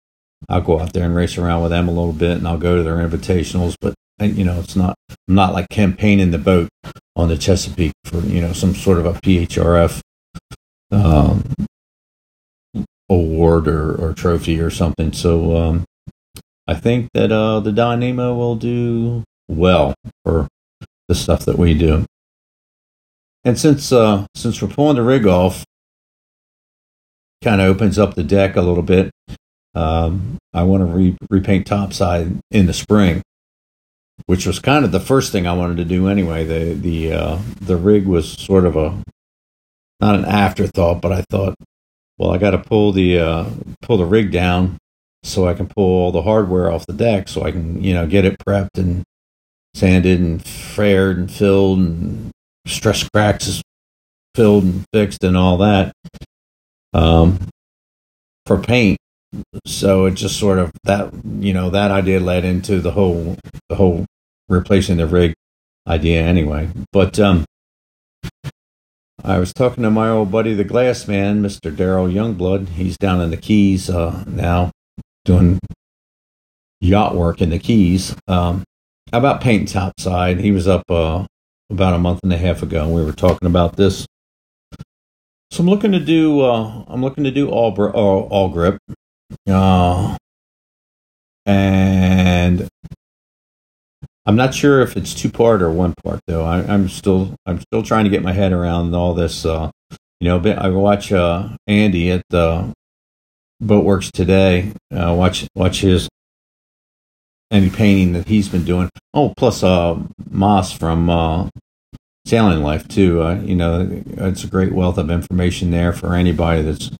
I'll 0.48 0.60
go 0.60 0.80
out 0.80 0.92
there 0.92 1.04
and 1.04 1.14
race 1.14 1.38
around 1.38 1.62
with 1.62 1.70
them 1.70 1.88
a 1.88 1.92
little 1.92 2.12
bit, 2.12 2.38
and 2.38 2.46
I'll 2.46 2.58
go 2.58 2.76
to 2.76 2.82
their 2.82 2.96
invitationals. 2.96 3.76
But 3.80 3.94
and 4.18 4.36
you 4.36 4.44
know, 4.44 4.60
it's 4.60 4.76
not 4.76 4.96
I'm 5.28 5.34
not 5.34 5.54
like 5.54 5.68
campaigning 5.70 6.30
the 6.30 6.38
boat 6.38 6.68
on 7.16 7.28
the 7.28 7.38
Chesapeake 7.38 7.94
for 8.04 8.20
you 8.20 8.40
know 8.40 8.52
some 8.52 8.74
sort 8.74 8.98
of 8.98 9.06
a 9.06 9.12
PHRF 9.14 10.00
um, 10.90 11.42
award 13.14 13.68
or, 13.68 13.94
or 13.94 14.12
trophy 14.12 14.60
or 14.60 14.70
something. 14.70 15.12
So 15.12 15.56
um, 15.56 15.84
I 16.66 16.74
think 16.74 17.08
that 17.14 17.32
uh, 17.32 17.60
the 17.60 17.70
Dyneema 17.70 18.36
will 18.36 18.56
do 18.56 19.24
well 19.48 19.94
for 20.24 20.48
the 21.08 21.14
stuff 21.14 21.44
that 21.44 21.58
we 21.58 21.74
do. 21.74 22.04
And 23.44 23.58
since 23.58 23.92
uh, 23.92 24.26
since 24.34 24.62
we're 24.62 24.68
pulling 24.68 24.96
the 24.96 25.02
rig 25.02 25.26
off, 25.26 25.64
kind 27.42 27.60
of 27.60 27.68
opens 27.68 27.98
up 27.98 28.14
the 28.14 28.24
deck 28.24 28.56
a 28.56 28.62
little 28.62 28.82
bit. 28.82 29.10
Um, 29.74 30.38
I 30.54 30.62
want 30.62 30.80
to 30.80 30.86
re- 30.86 31.16
repaint 31.28 31.66
topside 31.66 32.38
in 32.50 32.66
the 32.66 32.72
spring, 32.72 33.22
which 34.26 34.46
was 34.46 34.60
kind 34.60 34.84
of 34.84 34.92
the 34.92 35.00
first 35.00 35.30
thing 35.30 35.46
I 35.46 35.52
wanted 35.52 35.76
to 35.76 35.84
do 35.84 36.08
anyway. 36.08 36.44
The 36.44 36.72
the 36.72 37.12
uh, 37.12 37.38
the 37.60 37.76
rig 37.76 38.06
was 38.06 38.32
sort 38.32 38.64
of 38.64 38.76
a 38.76 39.02
not 40.00 40.14
an 40.14 40.24
afterthought, 40.24 41.02
but 41.02 41.12
I 41.12 41.24
thought, 41.30 41.54
well, 42.18 42.30
I 42.30 42.38
got 42.38 42.50
to 42.50 42.58
pull 42.58 42.92
the 42.92 43.18
uh, 43.18 43.50
pull 43.82 43.96
the 43.96 44.04
rig 44.04 44.30
down 44.30 44.78
so 45.22 45.46
I 45.48 45.54
can 45.54 45.66
pull 45.66 45.84
all 45.84 46.12
the 46.12 46.22
hardware 46.22 46.70
off 46.70 46.86
the 46.86 46.92
deck, 46.92 47.28
so 47.28 47.42
I 47.42 47.50
can 47.50 47.82
you 47.82 47.94
know 47.94 48.06
get 48.06 48.24
it 48.24 48.38
prepped 48.38 48.76
and 48.78 49.02
sanded 49.74 50.20
and 50.20 50.44
faired 50.44 51.18
and 51.18 51.30
filled 51.30 51.78
and 51.78 52.30
stress 52.66 53.06
cracks 53.08 53.62
filled 54.34 54.64
and 54.64 54.84
fixed 54.92 55.22
and 55.22 55.36
all 55.36 55.58
that 55.58 55.92
um, 56.92 57.38
for 58.46 58.58
paint. 58.58 58.98
So 59.66 60.06
it 60.06 60.12
just 60.12 60.38
sort 60.38 60.58
of 60.58 60.70
that 60.84 61.12
you 61.38 61.52
know 61.52 61.70
that 61.70 61.90
idea 61.90 62.20
led 62.20 62.44
into 62.44 62.80
the 62.80 62.92
whole 62.92 63.36
the 63.68 63.74
whole 63.74 64.06
replacing 64.48 64.98
the 64.98 65.06
rig 65.06 65.34
idea 65.88 66.22
anyway. 66.22 66.68
But 66.92 67.18
um, 67.18 67.44
I 69.22 69.38
was 69.38 69.52
talking 69.52 69.82
to 69.84 69.90
my 69.90 70.08
old 70.08 70.30
buddy, 70.30 70.54
the 70.54 70.64
glass 70.64 71.06
man, 71.06 71.42
Mr. 71.42 71.74
Daryl 71.74 72.12
Youngblood. 72.12 72.70
He's 72.70 72.98
down 72.98 73.20
in 73.20 73.30
the 73.30 73.36
Keys 73.36 73.88
uh, 73.88 74.24
now 74.26 74.70
doing 75.24 75.58
yacht 76.80 77.14
work 77.14 77.40
in 77.40 77.50
the 77.50 77.58
Keys. 77.58 78.16
Um, 78.28 78.64
about 79.12 79.40
painting 79.40 79.66
topside. 79.66 80.40
He 80.40 80.50
was 80.50 80.66
up 80.66 80.82
uh, 80.90 81.24
about 81.70 81.94
a 81.94 81.98
month 81.98 82.20
and 82.22 82.32
a 82.32 82.36
half 82.38 82.62
ago, 82.62 82.84
and 82.84 82.94
we 82.94 83.04
were 83.04 83.12
talking 83.12 83.46
about 83.46 83.76
this. 83.76 84.06
So 85.50 85.60
I'm 85.62 85.68
looking 85.68 85.92
to 85.92 86.00
do. 86.00 86.40
Uh, 86.40 86.84
I'm 86.88 87.02
looking 87.02 87.24
to 87.24 87.30
do 87.30 87.48
all 87.48 87.72
all, 87.94 88.28
Awlgrip, 88.28 88.78
uh, 89.48 90.16
and 91.46 92.68
I'm 94.26 94.36
not 94.36 94.54
sure 94.54 94.80
if 94.80 94.96
it's 94.96 95.14
two 95.14 95.30
part 95.30 95.60
or 95.60 95.70
one 95.70 95.94
part 96.02 96.20
though. 96.26 96.44
I, 96.44 96.60
am 96.60 96.88
still 96.88 97.34
I'm 97.46 97.60
still 97.60 97.82
trying 97.82 98.04
to 98.04 98.10
get 98.10 98.22
my 98.22 98.32
head 98.32 98.52
around 98.52 98.94
all 98.94 99.14
this. 99.14 99.44
Uh, 99.44 99.70
you 100.20 100.28
know, 100.28 100.38
I 100.54 100.68
watch 100.70 101.12
uh, 101.12 101.50
Andy 101.66 102.10
at 102.10 102.22
the 102.30 102.72
Boatworks 103.62 104.10
today. 104.10 104.72
Uh, 104.90 105.14
watch 105.16 105.46
watch 105.54 105.80
his 105.80 106.08
any 107.50 107.68
painting 107.68 108.14
that 108.14 108.26
he's 108.26 108.48
been 108.48 108.64
doing. 108.64 108.88
Oh, 109.12 109.34
plus 109.36 109.62
uh, 109.62 109.98
Moss 110.30 110.72
from 110.72 111.10
uh, 111.10 111.48
Sailing 112.26 112.62
Life 112.62 112.88
too. 112.88 113.22
Uh, 113.22 113.34
you 113.40 113.54
know, 113.54 114.02
it's 114.06 114.44
a 114.44 114.48
great 114.48 114.72
wealth 114.72 114.96
of 114.96 115.10
information 115.10 115.70
there 115.70 115.92
for 115.92 116.14
anybody 116.14 116.62
that's 116.62 116.90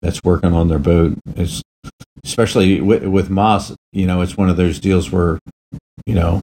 that's 0.00 0.24
working 0.24 0.54
on 0.54 0.68
their 0.68 0.78
boat. 0.78 1.18
It's 1.36 1.62
especially 2.24 2.80
with, 2.80 3.04
with 3.04 3.28
Moss. 3.28 3.74
You 3.92 4.06
know, 4.06 4.22
it's 4.22 4.36
one 4.36 4.48
of 4.48 4.56
those 4.56 4.80
deals 4.80 5.12
where 5.12 5.38
you 6.06 6.14
know 6.14 6.40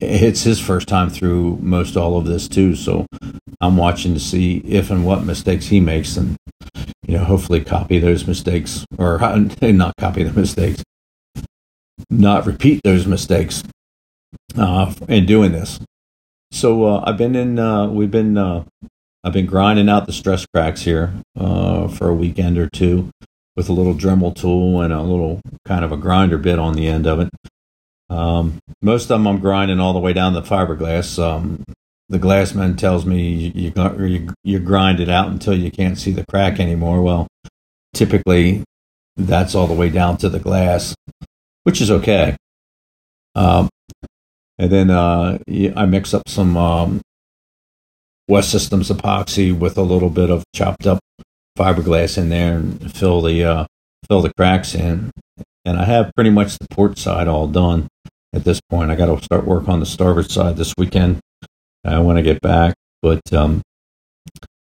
it's 0.00 0.42
his 0.42 0.60
first 0.60 0.88
time 0.88 1.10
through 1.10 1.58
most 1.60 1.96
all 1.96 2.16
of 2.16 2.24
this 2.24 2.48
too. 2.48 2.74
So 2.74 3.06
I'm 3.60 3.76
watching 3.76 4.14
to 4.14 4.20
see 4.20 4.58
if 4.58 4.90
and 4.90 5.04
what 5.04 5.24
mistakes 5.24 5.66
he 5.66 5.80
makes, 5.80 6.16
and 6.16 6.36
you 7.06 7.18
know, 7.18 7.24
hopefully 7.24 7.62
copy 7.62 7.98
those 7.98 8.26
mistakes 8.26 8.84
or 8.98 9.18
not 9.62 9.94
copy 9.98 10.22
the 10.22 10.32
mistakes, 10.32 10.82
not 12.08 12.46
repeat 12.46 12.80
those 12.84 13.06
mistakes 13.06 13.62
uh, 14.56 14.92
in 15.08 15.26
doing 15.26 15.52
this. 15.52 15.78
So 16.52 16.84
uh, 16.86 17.04
I've 17.06 17.16
been 17.16 17.36
in. 17.36 17.58
Uh, 17.58 17.86
we've 17.88 18.10
been. 18.10 18.36
Uh, 18.36 18.64
I've 19.22 19.34
been 19.34 19.46
grinding 19.46 19.90
out 19.90 20.06
the 20.06 20.14
stress 20.14 20.46
cracks 20.46 20.82
here 20.82 21.12
uh, 21.38 21.88
for 21.88 22.08
a 22.08 22.14
weekend 22.14 22.56
or 22.56 22.70
two 22.70 23.10
with 23.54 23.68
a 23.68 23.72
little 23.72 23.92
Dremel 23.92 24.34
tool 24.34 24.80
and 24.80 24.94
a 24.94 25.02
little 25.02 25.40
kind 25.66 25.84
of 25.84 25.92
a 25.92 25.98
grinder 25.98 26.38
bit 26.38 26.58
on 26.58 26.72
the 26.72 26.88
end 26.88 27.06
of 27.06 27.20
it. 27.20 27.28
Um, 28.10 28.58
most 28.82 29.04
of 29.04 29.08
them 29.08 29.26
I'm 29.26 29.38
grinding 29.38 29.78
all 29.78 29.92
the 29.92 30.00
way 30.00 30.12
down 30.12 30.32
the 30.32 30.42
fiberglass. 30.42 31.22
Um, 31.22 31.64
the 32.08 32.18
glassman 32.18 32.76
tells 32.76 33.06
me 33.06 33.52
you, 33.54 33.72
you, 33.74 34.34
you 34.42 34.58
grind 34.58 34.98
it 34.98 35.08
out 35.08 35.28
until 35.28 35.54
you 35.54 35.70
can't 35.70 35.96
see 35.96 36.10
the 36.10 36.26
crack 36.26 36.58
anymore. 36.58 37.00
Well, 37.02 37.28
typically 37.94 38.64
that's 39.16 39.54
all 39.54 39.68
the 39.68 39.74
way 39.74 39.90
down 39.90 40.16
to 40.18 40.28
the 40.28 40.40
glass, 40.40 40.94
which 41.62 41.80
is 41.80 41.90
okay. 41.90 42.36
Um, 43.36 43.68
and 44.58 44.70
then 44.72 44.90
uh, 44.90 45.38
I 45.76 45.86
mix 45.86 46.12
up 46.12 46.28
some 46.28 46.56
um, 46.56 47.00
West 48.26 48.50
Systems 48.50 48.90
epoxy 48.90 49.56
with 49.56 49.78
a 49.78 49.82
little 49.82 50.10
bit 50.10 50.30
of 50.30 50.42
chopped 50.52 50.86
up 50.86 50.98
fiberglass 51.56 52.18
in 52.18 52.28
there 52.28 52.56
and 52.56 52.92
fill 52.92 53.22
the 53.22 53.44
uh, 53.44 53.66
fill 54.08 54.20
the 54.20 54.32
cracks 54.36 54.74
in. 54.74 55.12
And 55.64 55.78
I 55.78 55.84
have 55.84 56.10
pretty 56.16 56.30
much 56.30 56.58
the 56.58 56.66
port 56.70 56.98
side 56.98 57.28
all 57.28 57.46
done 57.46 57.86
at 58.32 58.44
this 58.44 58.60
point. 58.70 58.90
I 58.90 58.94
got 58.94 59.06
to 59.06 59.22
start 59.24 59.44
work 59.44 59.68
on 59.68 59.80
the 59.80 59.86
starboard 59.86 60.30
side 60.30 60.56
this 60.56 60.74
weekend 60.76 61.20
uh, 61.84 62.02
when 62.02 62.16
I 62.16 62.22
get 62.22 62.40
back. 62.40 62.74
But 63.02 63.32
um, 63.32 63.62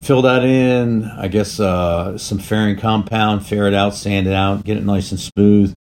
fill 0.03 0.23
that 0.23 0.45
in. 0.45 1.05
I 1.05 1.29
guess 1.29 1.61
uh, 1.61 2.17
some 2.19 2.39
fairing 2.39 2.77
compound, 2.77 3.47
fair 3.47 3.67
it 3.67 3.75
out, 3.75 3.95
sand 3.95 4.27
it 4.27 4.33
out, 4.33 4.65
get 4.65 4.77
it 4.77 4.85
nice 4.85 5.11
and 5.11 5.21
smooth. 5.21 5.75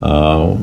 Uh, 0.00 0.58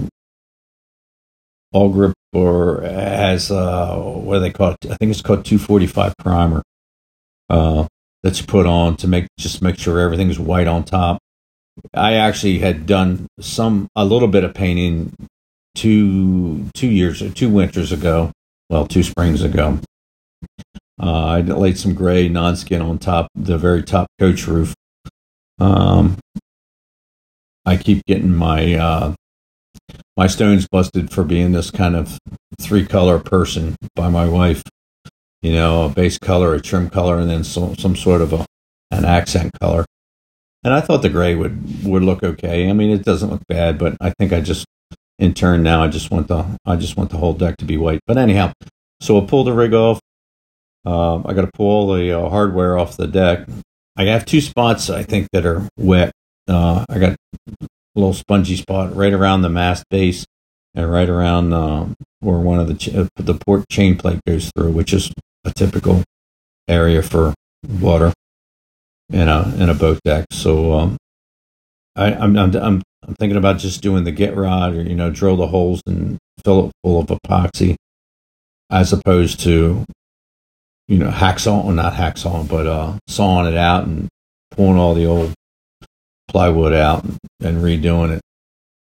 Awlgrip 1.73 2.13
or 2.33 2.81
has 2.81 3.49
uh, 3.49 3.95
what 3.97 4.35
do 4.35 4.39
they 4.41 4.51
call 4.51 4.71
it? 4.71 4.91
I 4.91 4.95
think 4.95 5.11
it's 5.11 5.21
called 5.21 5.45
245 5.45 6.13
primer. 6.17 6.61
Uh, 7.49 7.87
that's 8.23 8.41
put 8.41 8.65
on 8.65 8.97
to 8.97 9.07
make 9.07 9.27
just 9.39 9.61
make 9.61 9.77
sure 9.77 9.99
everything's 9.99 10.39
white 10.39 10.67
on 10.67 10.83
top. 10.83 11.19
I 11.93 12.13
actually 12.13 12.59
had 12.59 12.85
done 12.85 13.27
some 13.39 13.87
a 13.95 14.05
little 14.05 14.27
bit 14.27 14.43
of 14.43 14.53
painting 14.53 15.13
two 15.75 16.65
two 16.73 16.87
years 16.87 17.21
or 17.21 17.29
two 17.29 17.49
winters 17.49 17.91
ago, 17.91 18.31
well, 18.69 18.87
two 18.87 19.03
springs 19.03 19.41
ago. 19.41 19.79
Uh, 21.01 21.25
I 21.25 21.41
laid 21.41 21.77
some 21.77 21.93
gray 21.95 22.29
non-skid 22.29 22.79
on 22.79 22.99
top, 22.99 23.27
the 23.33 23.57
very 23.57 23.81
top 23.81 24.07
coach 24.19 24.47
roof. 24.47 24.75
Um, 25.59 26.17
I 27.65 27.77
keep 27.77 28.05
getting 28.05 28.35
my 28.35 28.75
uh, 28.75 29.13
my 30.17 30.27
stones 30.27 30.67
busted 30.71 31.11
for 31.11 31.23
being 31.23 31.51
this 31.51 31.71
kind 31.71 31.95
of 31.95 32.17
three 32.59 32.85
color 32.85 33.19
person 33.19 33.75
by 33.95 34.09
my 34.09 34.27
wife. 34.27 34.61
You 35.41 35.53
know, 35.53 35.85
a 35.85 35.89
base 35.89 36.19
color, 36.19 36.53
a 36.53 36.61
trim 36.61 36.89
color, 36.89 37.17
and 37.17 37.29
then 37.29 37.43
some 37.43 37.75
some 37.75 37.95
sort 37.95 38.21
of 38.21 38.33
a 38.33 38.45
an 38.91 39.05
accent 39.05 39.51
color. 39.59 39.85
And 40.63 40.73
I 40.73 40.81
thought 40.81 41.01
the 41.01 41.09
gray 41.09 41.33
would 41.33 41.83
would 41.85 42.03
look 42.03 42.21
okay. 42.23 42.69
I 42.69 42.73
mean, 42.73 42.91
it 42.91 43.03
doesn't 43.03 43.29
look 43.29 43.47
bad, 43.47 43.79
but 43.79 43.97
I 43.99 44.13
think 44.19 44.33
I 44.33 44.41
just 44.41 44.65
in 45.21 45.33
turn 45.35 45.61
now 45.61 45.83
I 45.83 45.87
just 45.87 46.11
want 46.11 46.27
the 46.27 46.57
I 46.65 46.75
just 46.75 46.97
want 46.97 47.11
the 47.11 47.17
whole 47.17 47.33
deck 47.33 47.55
to 47.57 47.65
be 47.65 47.77
white. 47.77 48.01
But 48.07 48.17
anyhow, 48.17 48.51
so 48.99 49.21
I 49.21 49.25
pull 49.25 49.45
the 49.45 49.53
rig 49.53 49.73
off. 49.73 50.01
Uh, 50.83 51.19
I 51.19 51.33
got 51.33 51.43
to 51.43 51.51
pull 51.53 51.93
the 51.93 52.11
uh, 52.11 52.27
hardware 52.27 52.77
off 52.77 52.97
the 52.97 53.07
deck. 53.07 53.47
I 53.95 54.05
have 54.05 54.25
two 54.25 54.41
spots 54.41 54.89
I 54.89 55.03
think 55.03 55.27
that 55.31 55.45
are 55.45 55.69
wet. 55.77 56.11
Uh, 56.47 56.83
I 56.89 56.97
got 56.97 57.15
a 57.47 57.67
little 57.95 58.15
spongy 58.15 58.55
spot 58.55 58.95
right 58.95 59.13
around 59.13 59.43
the 59.43 59.49
mast 59.49 59.83
base 59.91 60.25
and 60.73 60.91
right 60.91 61.07
around 61.07 61.53
uh, 61.53 61.87
where 62.19 62.39
one 62.39 62.59
of 62.59 62.67
the 62.67 62.73
ch- 62.73 62.95
uh, 62.95 63.07
the 63.15 63.35
port 63.35 63.69
chain 63.69 63.95
plate 63.97 64.21
goes 64.27 64.51
through, 64.55 64.71
which 64.71 64.91
is 64.91 65.11
a 65.45 65.51
typical 65.53 66.03
area 66.67 67.03
for 67.03 67.35
water 67.79 68.11
in 69.11 69.27
a 69.27 69.53
in 69.59 69.69
a 69.69 69.75
boat 69.75 69.99
deck. 70.03 70.25
So 70.31 70.73
um, 70.73 70.97
I, 71.95 72.11
I'm, 72.11 72.35
I'm 72.35 72.55
I'm 72.55 72.81
I'm 73.07 73.15
thinking 73.15 73.37
about 73.37 73.57
just 73.57 73.81
doing 73.81 74.03
the 74.03 74.11
Git 74.11 74.35
Rot 74.35 74.73
or 74.73 74.81
you 74.83 74.95
know 74.95 75.09
drill 75.09 75.37
the 75.37 75.47
holes 75.47 75.81
and 75.85 76.17
fill 76.43 76.67
it 76.67 76.71
full 76.83 76.99
of 76.99 77.07
epoxy, 77.07 77.75
as 78.69 78.93
opposed 78.93 79.39
to 79.41 79.85
you 80.87 80.97
know 80.97 81.09
hacksaw 81.09 81.65
or 81.65 81.73
not 81.73 81.93
hacksaw 81.93 82.47
but 82.47 82.67
uh, 82.67 82.97
sawing 83.07 83.51
it 83.51 83.57
out 83.57 83.85
and 83.85 84.07
pulling 84.51 84.77
all 84.77 84.93
the 84.93 85.05
old 85.05 85.33
plywood 86.27 86.73
out 86.73 87.03
and 87.39 87.63
redoing 87.63 88.11
it, 88.11 88.21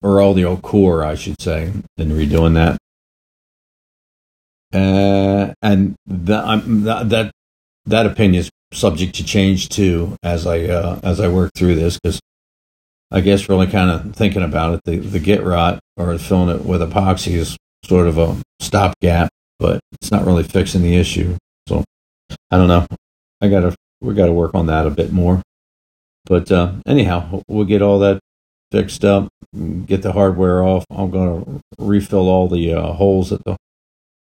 or 0.03 0.21
all 0.21 0.35
the 0.35 0.45
old 0.45 0.63
core 0.63 1.05
I 1.05 1.15
should 1.17 1.41
say, 1.41 1.73
and 1.99 2.13
redoing 2.13 2.55
that. 2.55 2.79
Uh, 4.73 5.55
and 5.63 5.95
that, 6.07 6.63
that 6.67 7.09
that 7.09 7.31
that 7.87 8.07
opinion 8.07 8.41
is 8.41 8.51
subject 8.73 9.15
to 9.17 9.25
change 9.25 9.69
too 9.69 10.17
as 10.23 10.47
I 10.47 10.65
uh, 10.65 11.01
as 11.03 11.21
I 11.21 11.29
work 11.29 11.53
through 11.55 11.75
this 11.77 11.99
because 11.99 12.21
I 13.15 13.21
guess 13.21 13.49
really 13.49 13.69
kind 13.69 13.91
of 13.91 14.17
thinking 14.17 14.43
about 14.43 14.75
it, 14.75 14.81
the 14.85 14.97
the 14.99 15.21
Git 15.21 15.45
Rot 15.45 15.79
or 15.97 16.19
filling 16.19 16.55
it 16.55 16.65
with 16.65 16.81
epoxy 16.81 17.35
is 17.35 17.57
sort 17.85 18.09
of 18.09 18.19
a 18.19 18.37
stopgap, 18.61 19.31
but 19.61 19.79
it's 19.93 20.11
not 20.11 20.27
really 20.27 20.43
fixing 20.43 20.83
the 20.83 20.97
issue. 20.97 21.37
So 21.69 21.85
I 22.51 22.57
don't 22.57 22.67
know. 22.67 22.89
I 23.41 23.49
gotta 23.49 23.77
we 24.01 24.15
gotta 24.15 24.33
work 24.33 24.53
on 24.57 24.67
that 24.67 24.89
a 24.89 24.91
bit 24.91 25.13
more. 25.13 25.43
But 26.25 26.51
uh, 26.51 26.73
anyhow, 26.89 27.43
we'll 27.47 27.67
get 27.67 27.83
all 27.83 28.01
that 28.01 28.19
fixed 28.73 29.05
up, 29.05 29.29
get 29.87 30.03
the 30.03 30.13
hardware 30.13 30.65
off. 30.65 30.85
I'm 30.91 31.13
gonna 31.13 31.61
refill 31.79 32.29
all 32.29 32.49
the 32.49 32.73
uh, 32.73 32.93
holes 32.95 33.31
that 33.31 33.45
the 33.45 33.57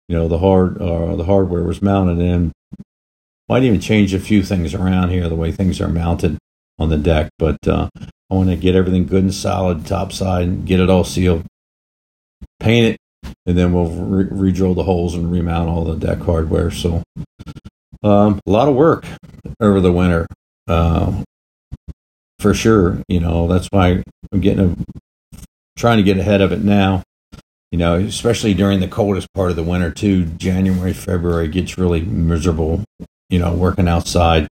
you 0.09 0.17
know 0.17 0.27
the 0.27 0.39
hard 0.39 0.81
uh, 0.81 1.15
the 1.15 1.23
hardware 1.23 1.63
was 1.63 1.81
mounted 1.81 2.19
in. 2.19 2.51
Might 3.47 3.63
even 3.63 3.79
change 3.79 4.13
a 4.13 4.19
few 4.19 4.43
things 4.43 4.73
around 4.73 5.11
here, 5.11 5.29
the 5.29 5.35
way 5.35 5.53
things 5.53 5.79
are 5.79 5.87
mounted 5.87 6.37
on 6.77 6.89
the 6.89 6.97
deck. 6.97 7.29
But 7.39 7.65
uh, 7.65 7.87
I 8.31 8.35
want 8.35 8.49
to 8.49 8.55
get 8.55 8.75
everything 8.75 9.07
good 9.07 9.23
and 9.23 9.33
solid, 9.33 9.85
top 9.85 10.13
side, 10.13 10.47
and 10.47 10.65
get 10.65 10.79
it 10.79 10.89
all 10.89 11.03
sealed, 11.03 11.43
paint 12.61 12.95
it, 12.95 13.33
and 13.45 13.57
then 13.57 13.73
we'll 13.73 13.91
re 13.91 14.53
drill 14.53 14.73
the 14.73 14.83
holes 14.83 15.15
and 15.15 15.29
remount 15.29 15.69
all 15.69 15.83
the 15.83 15.97
deck 15.97 16.19
hardware. 16.19 16.71
So 16.71 17.03
um, 18.03 18.39
a 18.47 18.49
lot 18.49 18.69
of 18.69 18.75
work 18.75 19.05
over 19.59 19.81
the 19.81 19.91
winter. 19.91 20.27
Uh, 20.65 21.23
for 22.39 22.53
sure. 22.53 23.01
You 23.07 23.19
know, 23.19 23.47
that's 23.47 23.67
why 23.71 24.01
I'm 24.31 24.39
getting 24.39 24.77
a, 25.33 25.37
trying 25.77 25.97
to 25.97 26.03
get 26.03 26.17
ahead 26.17 26.41
of 26.41 26.53
it 26.53 26.63
now. 26.63 27.03
You 27.71 27.79
know, 27.79 27.95
especially 27.95 28.53
during 28.53 28.79
the 28.79 28.87
coldest 28.87 29.27
part 29.33 29.49
of 29.49 29.55
the 29.55 29.63
winter 29.63 29.91
too. 29.91 30.25
January, 30.25 30.93
February 30.93 31.47
gets 31.47 31.77
really 31.77 32.01
miserable. 32.01 32.83
You 33.29 33.39
know, 33.39 33.53
working 33.53 33.87
outside 33.87 34.47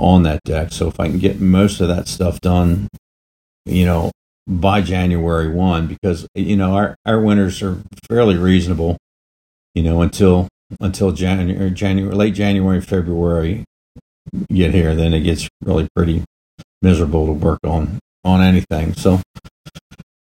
on 0.00 0.22
that 0.24 0.40
deck. 0.44 0.72
So 0.72 0.88
if 0.88 0.98
I 0.98 1.08
can 1.08 1.18
get 1.18 1.40
most 1.40 1.80
of 1.80 1.88
that 1.88 2.08
stuff 2.08 2.40
done, 2.40 2.88
you 3.66 3.84
know, 3.84 4.10
by 4.46 4.80
January 4.80 5.48
one, 5.48 5.86
because 5.86 6.26
you 6.34 6.56
know 6.56 6.74
our 6.74 6.96
our 7.06 7.20
winters 7.20 7.62
are 7.62 7.82
fairly 8.08 8.36
reasonable. 8.36 8.96
You 9.74 9.84
know, 9.84 10.02
until 10.02 10.48
until 10.80 11.12
January, 11.12 11.70
January, 11.70 12.14
late 12.14 12.34
January, 12.34 12.80
February 12.80 13.64
get 14.52 14.74
here, 14.74 14.94
then 14.94 15.14
it 15.14 15.20
gets 15.20 15.48
really 15.62 15.88
pretty 15.94 16.24
miserable 16.82 17.26
to 17.26 17.32
work 17.32 17.60
on 17.64 17.98
on 18.24 18.40
anything. 18.40 18.94
So 18.94 19.20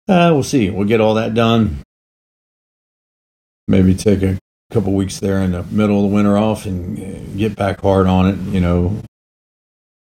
uh, 0.08 0.30
we'll 0.32 0.42
see. 0.42 0.70
We'll 0.70 0.86
get 0.86 1.00
all 1.00 1.14
that 1.14 1.34
done. 1.34 1.82
Maybe 3.68 3.94
take 3.94 4.22
a 4.22 4.38
couple 4.70 4.92
weeks 4.92 5.20
there 5.20 5.38
in 5.38 5.52
the 5.52 5.62
middle 5.64 6.04
of 6.04 6.10
the 6.10 6.14
winter 6.14 6.36
off 6.36 6.66
and 6.66 6.98
uh, 6.98 7.36
get 7.36 7.56
back 7.56 7.80
hard 7.80 8.06
on 8.06 8.28
it. 8.28 8.38
You 8.52 8.60
know, 8.60 9.02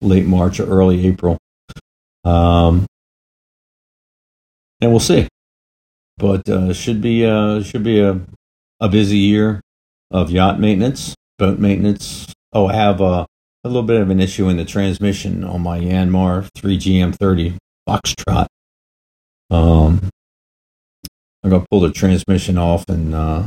late 0.02 0.26
March 0.26 0.60
or 0.60 0.66
early 0.66 1.06
April. 1.06 1.38
Um, 2.24 2.86
and 4.80 4.90
we'll 4.90 5.00
see. 5.00 5.28
But 6.18 6.48
uh, 6.48 6.72
should 6.72 7.00
be 7.00 7.24
uh, 7.24 7.62
should 7.62 7.82
be 7.82 8.00
a 8.00 8.20
a 8.80 8.88
busy 8.88 9.18
year 9.18 9.60
of 10.10 10.30
yacht 10.30 10.60
maintenance, 10.60 11.14
boat 11.38 11.58
maintenance. 11.58 12.32
Oh, 12.52 12.66
I 12.66 12.74
have 12.74 13.00
uh, 13.00 13.24
a 13.64 13.68
little 13.68 13.82
bit 13.82 14.00
of 14.00 14.10
an 14.10 14.20
issue 14.20 14.48
in 14.48 14.56
the 14.56 14.64
transmission 14.64 15.44
on 15.44 15.62
my 15.62 15.78
Yanmar 15.78 16.48
3GM30 16.58 17.56
Foxtrot. 17.88 18.46
Um, 19.50 20.10
I'm 21.42 21.50
gonna 21.50 21.64
pull 21.70 21.80
the 21.80 21.90
transmission 21.90 22.58
off, 22.58 22.88
and 22.88 23.14
uh, 23.14 23.44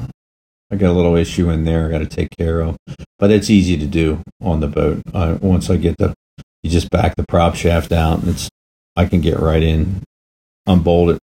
I 0.71 0.75
got 0.77 0.91
a 0.91 0.93
little 0.93 1.15
issue 1.15 1.49
in 1.49 1.63
there. 1.63 1.87
I 1.87 1.91
got 1.91 1.99
to 1.99 2.07
take 2.07 2.29
care 2.37 2.61
of, 2.61 2.77
but 3.19 3.31
it's 3.31 3.49
easy 3.49 3.77
to 3.77 3.85
do 3.85 4.21
on 4.41 4.59
the 4.59 4.67
boat. 4.67 5.01
Uh, 5.13 5.37
once 5.41 5.69
I 5.69 5.77
get 5.77 5.97
the, 5.97 6.13
you 6.63 6.69
just 6.69 6.89
back 6.89 7.15
the 7.15 7.25
prop 7.27 7.55
shaft 7.55 7.91
out, 7.91 8.19
and 8.19 8.29
it's 8.29 8.49
I 8.95 9.05
can 9.05 9.21
get 9.21 9.39
right 9.39 9.61
in, 9.61 10.03
unbolt 10.65 11.15
it, 11.15 11.19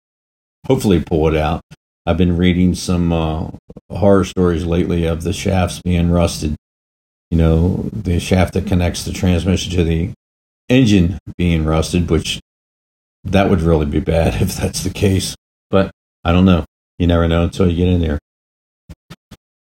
hopefully 0.67 1.03
pull 1.03 1.29
it 1.29 1.37
out. 1.37 1.63
I've 2.07 2.17
been 2.17 2.37
reading 2.37 2.75
some 2.75 3.13
uh, 3.13 3.51
horror 3.91 4.25
stories 4.25 4.65
lately 4.65 5.07
of 5.07 5.23
the 5.23 5.33
shafts 5.33 5.81
being 5.83 6.11
rusted 6.11 6.57
you 7.33 7.39
know, 7.39 7.89
the 7.95 8.21
shaft 8.21 8.53
that 8.53 8.67
connects 8.67 9.07
the 9.07 9.13
transmission 9.13 9.73
to 9.73 9.83
the 9.83 10.11
engine 10.69 11.19
being 11.39 11.65
rusted, 11.65 12.11
which 12.11 12.39
that 13.25 13.49
would 13.49 13.63
really 13.63 13.87
be 13.87 14.01
bad 14.01 14.35
if 14.43 14.55
that's 14.55 14.85
the 14.85 14.91
case. 14.91 15.35
But 15.71 15.91
I 16.25 16.33
don't 16.33 16.45
know. 16.45 16.67
You 16.99 17.07
never 17.07 17.27
know 17.27 17.45
until 17.45 17.71
you 17.71 17.75
get 17.75 17.89
in 17.89 18.03
there. 18.03 18.19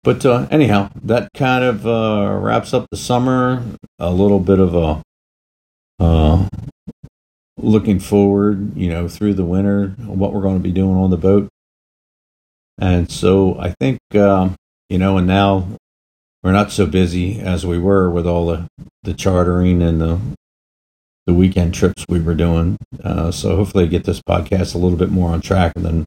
But 0.02 0.24
uh, 0.24 0.46
anyhow, 0.50 0.90
that 1.02 1.28
kind 1.34 1.62
of 1.62 1.86
uh, 1.86 2.38
wraps 2.40 2.72
up 2.72 2.86
the 2.90 2.96
summer. 2.96 3.62
A 3.98 4.10
little 4.10 4.40
bit 4.40 4.58
of 4.58 4.74
a 4.74 5.02
uh, 6.02 6.48
looking 7.58 8.00
forward, 8.00 8.76
you 8.76 8.88
know, 8.88 9.08
through 9.08 9.34
the 9.34 9.44
winter, 9.44 9.88
what 9.98 10.32
we're 10.32 10.40
going 10.40 10.56
to 10.56 10.62
be 10.62 10.72
doing 10.72 10.96
on 10.96 11.10
the 11.10 11.16
boat. 11.16 11.48
And 12.78 13.10
so 13.10 13.58
I 13.58 13.74
think, 13.78 13.98
um, 14.14 14.56
you 14.88 14.96
know, 14.96 15.18
and 15.18 15.26
now 15.26 15.68
we're 16.42 16.52
not 16.52 16.72
so 16.72 16.86
busy 16.86 17.38
as 17.38 17.66
we 17.66 17.78
were 17.78 18.08
with 18.08 18.26
all 18.26 18.46
the, 18.46 18.66
the 19.02 19.12
chartering 19.14 19.82
and 19.82 20.00
the 20.00 20.18
the 21.26 21.34
weekend 21.34 21.74
trips 21.74 22.04
we 22.08 22.18
were 22.18 22.34
doing. 22.34 22.78
Uh, 23.04 23.30
so 23.30 23.54
hopefully, 23.54 23.86
get 23.86 24.04
this 24.04 24.22
podcast 24.22 24.74
a 24.74 24.78
little 24.78 24.98
bit 24.98 25.10
more 25.10 25.30
on 25.30 25.40
track 25.40 25.74
than 25.74 26.06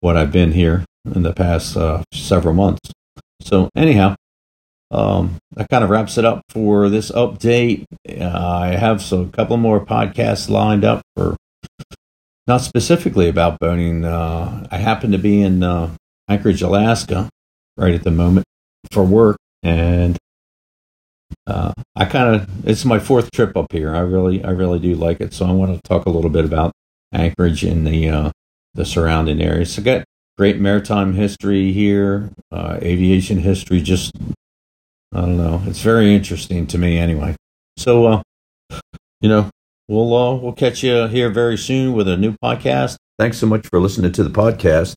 what 0.00 0.16
I've 0.16 0.32
been 0.32 0.52
here 0.52 0.84
in 1.14 1.22
the 1.22 1.34
past 1.34 1.76
uh, 1.76 2.02
several 2.12 2.54
months. 2.54 2.90
So 3.40 3.68
anyhow, 3.76 4.16
um, 4.90 5.38
that 5.52 5.68
kind 5.68 5.84
of 5.84 5.90
wraps 5.90 6.18
it 6.18 6.24
up 6.24 6.42
for 6.48 6.88
this 6.88 7.10
update. 7.12 7.84
Uh, 8.08 8.58
I 8.60 8.68
have 8.68 9.02
so 9.02 9.22
a 9.22 9.28
couple 9.28 9.56
more 9.56 9.84
podcasts 9.84 10.50
lined 10.50 10.84
up 10.84 11.02
for 11.16 11.36
not 12.46 12.60
specifically 12.60 13.28
about 13.28 13.58
boating. 13.60 14.04
Uh, 14.04 14.66
I 14.70 14.78
happen 14.78 15.12
to 15.12 15.18
be 15.18 15.42
in 15.42 15.62
uh, 15.62 15.94
Anchorage, 16.28 16.62
Alaska, 16.62 17.28
right 17.76 17.94
at 17.94 18.02
the 18.02 18.10
moment 18.10 18.44
for 18.90 19.04
work, 19.04 19.36
and 19.62 20.18
uh, 21.46 21.72
I 21.94 22.04
kind 22.06 22.34
of 22.34 22.68
it's 22.68 22.84
my 22.84 22.98
fourth 22.98 23.30
trip 23.30 23.56
up 23.56 23.72
here. 23.72 23.94
I 23.94 24.00
really 24.00 24.42
I 24.44 24.50
really 24.50 24.80
do 24.80 24.94
like 24.94 25.20
it. 25.20 25.32
So 25.32 25.46
I 25.46 25.52
want 25.52 25.74
to 25.74 25.88
talk 25.88 26.06
a 26.06 26.10
little 26.10 26.30
bit 26.30 26.44
about 26.44 26.72
Anchorage 27.12 27.62
and 27.62 27.86
the 27.86 28.08
uh, 28.08 28.30
the 28.74 28.84
surrounding 28.84 29.40
areas. 29.40 29.72
So 29.72 29.82
got 29.82 30.04
great 30.40 30.58
maritime 30.58 31.12
history 31.12 31.70
here, 31.70 32.30
uh, 32.50 32.78
aviation 32.80 33.36
history. 33.36 33.82
Just 33.82 34.16
I 35.12 35.20
don't 35.20 35.36
know. 35.36 35.60
It's 35.66 35.82
very 35.82 36.14
interesting 36.14 36.66
to 36.68 36.78
me 36.78 36.96
anyway. 36.96 37.36
So 37.76 38.06
uh, 38.06 38.22
you 39.20 39.28
know 39.28 39.50
we'll 39.86 40.16
uh, 40.16 40.34
we'll 40.36 40.54
catch 40.54 40.82
you 40.82 41.08
here 41.08 41.28
very 41.28 41.58
soon 41.58 41.92
with 41.92 42.08
a 42.08 42.16
new 42.16 42.36
podcast. 42.42 42.96
Thanks 43.18 43.36
so 43.36 43.46
much 43.46 43.66
for 43.66 43.78
listening 43.78 44.12
to 44.12 44.24
the 44.24 44.30
podcast. 44.30 44.94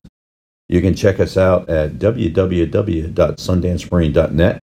You 0.70 0.80
can 0.80 0.94
check 0.94 1.20
us 1.20 1.36
out 1.36 1.68
at 1.68 1.98
www.sundancemarine.net. 1.98 4.60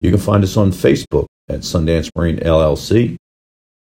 You 0.00 0.10
can 0.12 0.20
find 0.20 0.44
us 0.44 0.56
on 0.56 0.70
Facebook 0.70 1.26
at 1.48 1.62
Sundance 1.62 2.10
Marine 2.14 2.36
LLC. 2.36 3.16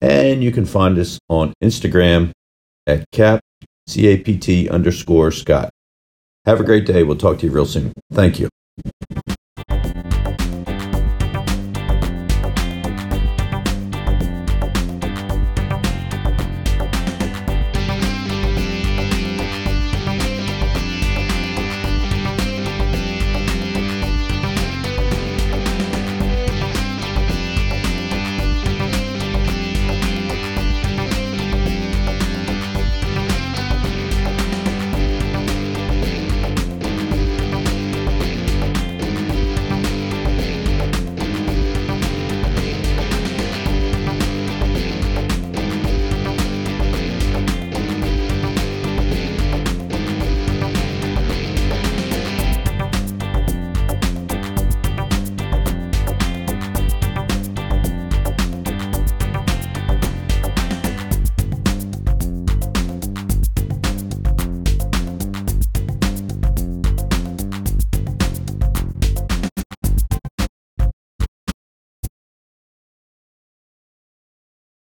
And 0.00 0.42
you 0.42 0.50
can 0.50 0.66
find 0.66 0.98
us 0.98 1.20
on 1.28 1.52
Instagram 1.62 2.32
at 2.88 3.04
cap, 3.12 3.38
C-A-P-T 3.88 4.68
underscore 4.68 5.32
Scott. 5.32 5.70
Have 6.44 6.60
a 6.60 6.64
great 6.64 6.86
day. 6.86 7.02
We'll 7.02 7.16
talk 7.16 7.38
to 7.38 7.46
you 7.46 7.52
real 7.52 7.66
soon. 7.66 7.92
Thank 8.12 8.38
you. 8.38 8.48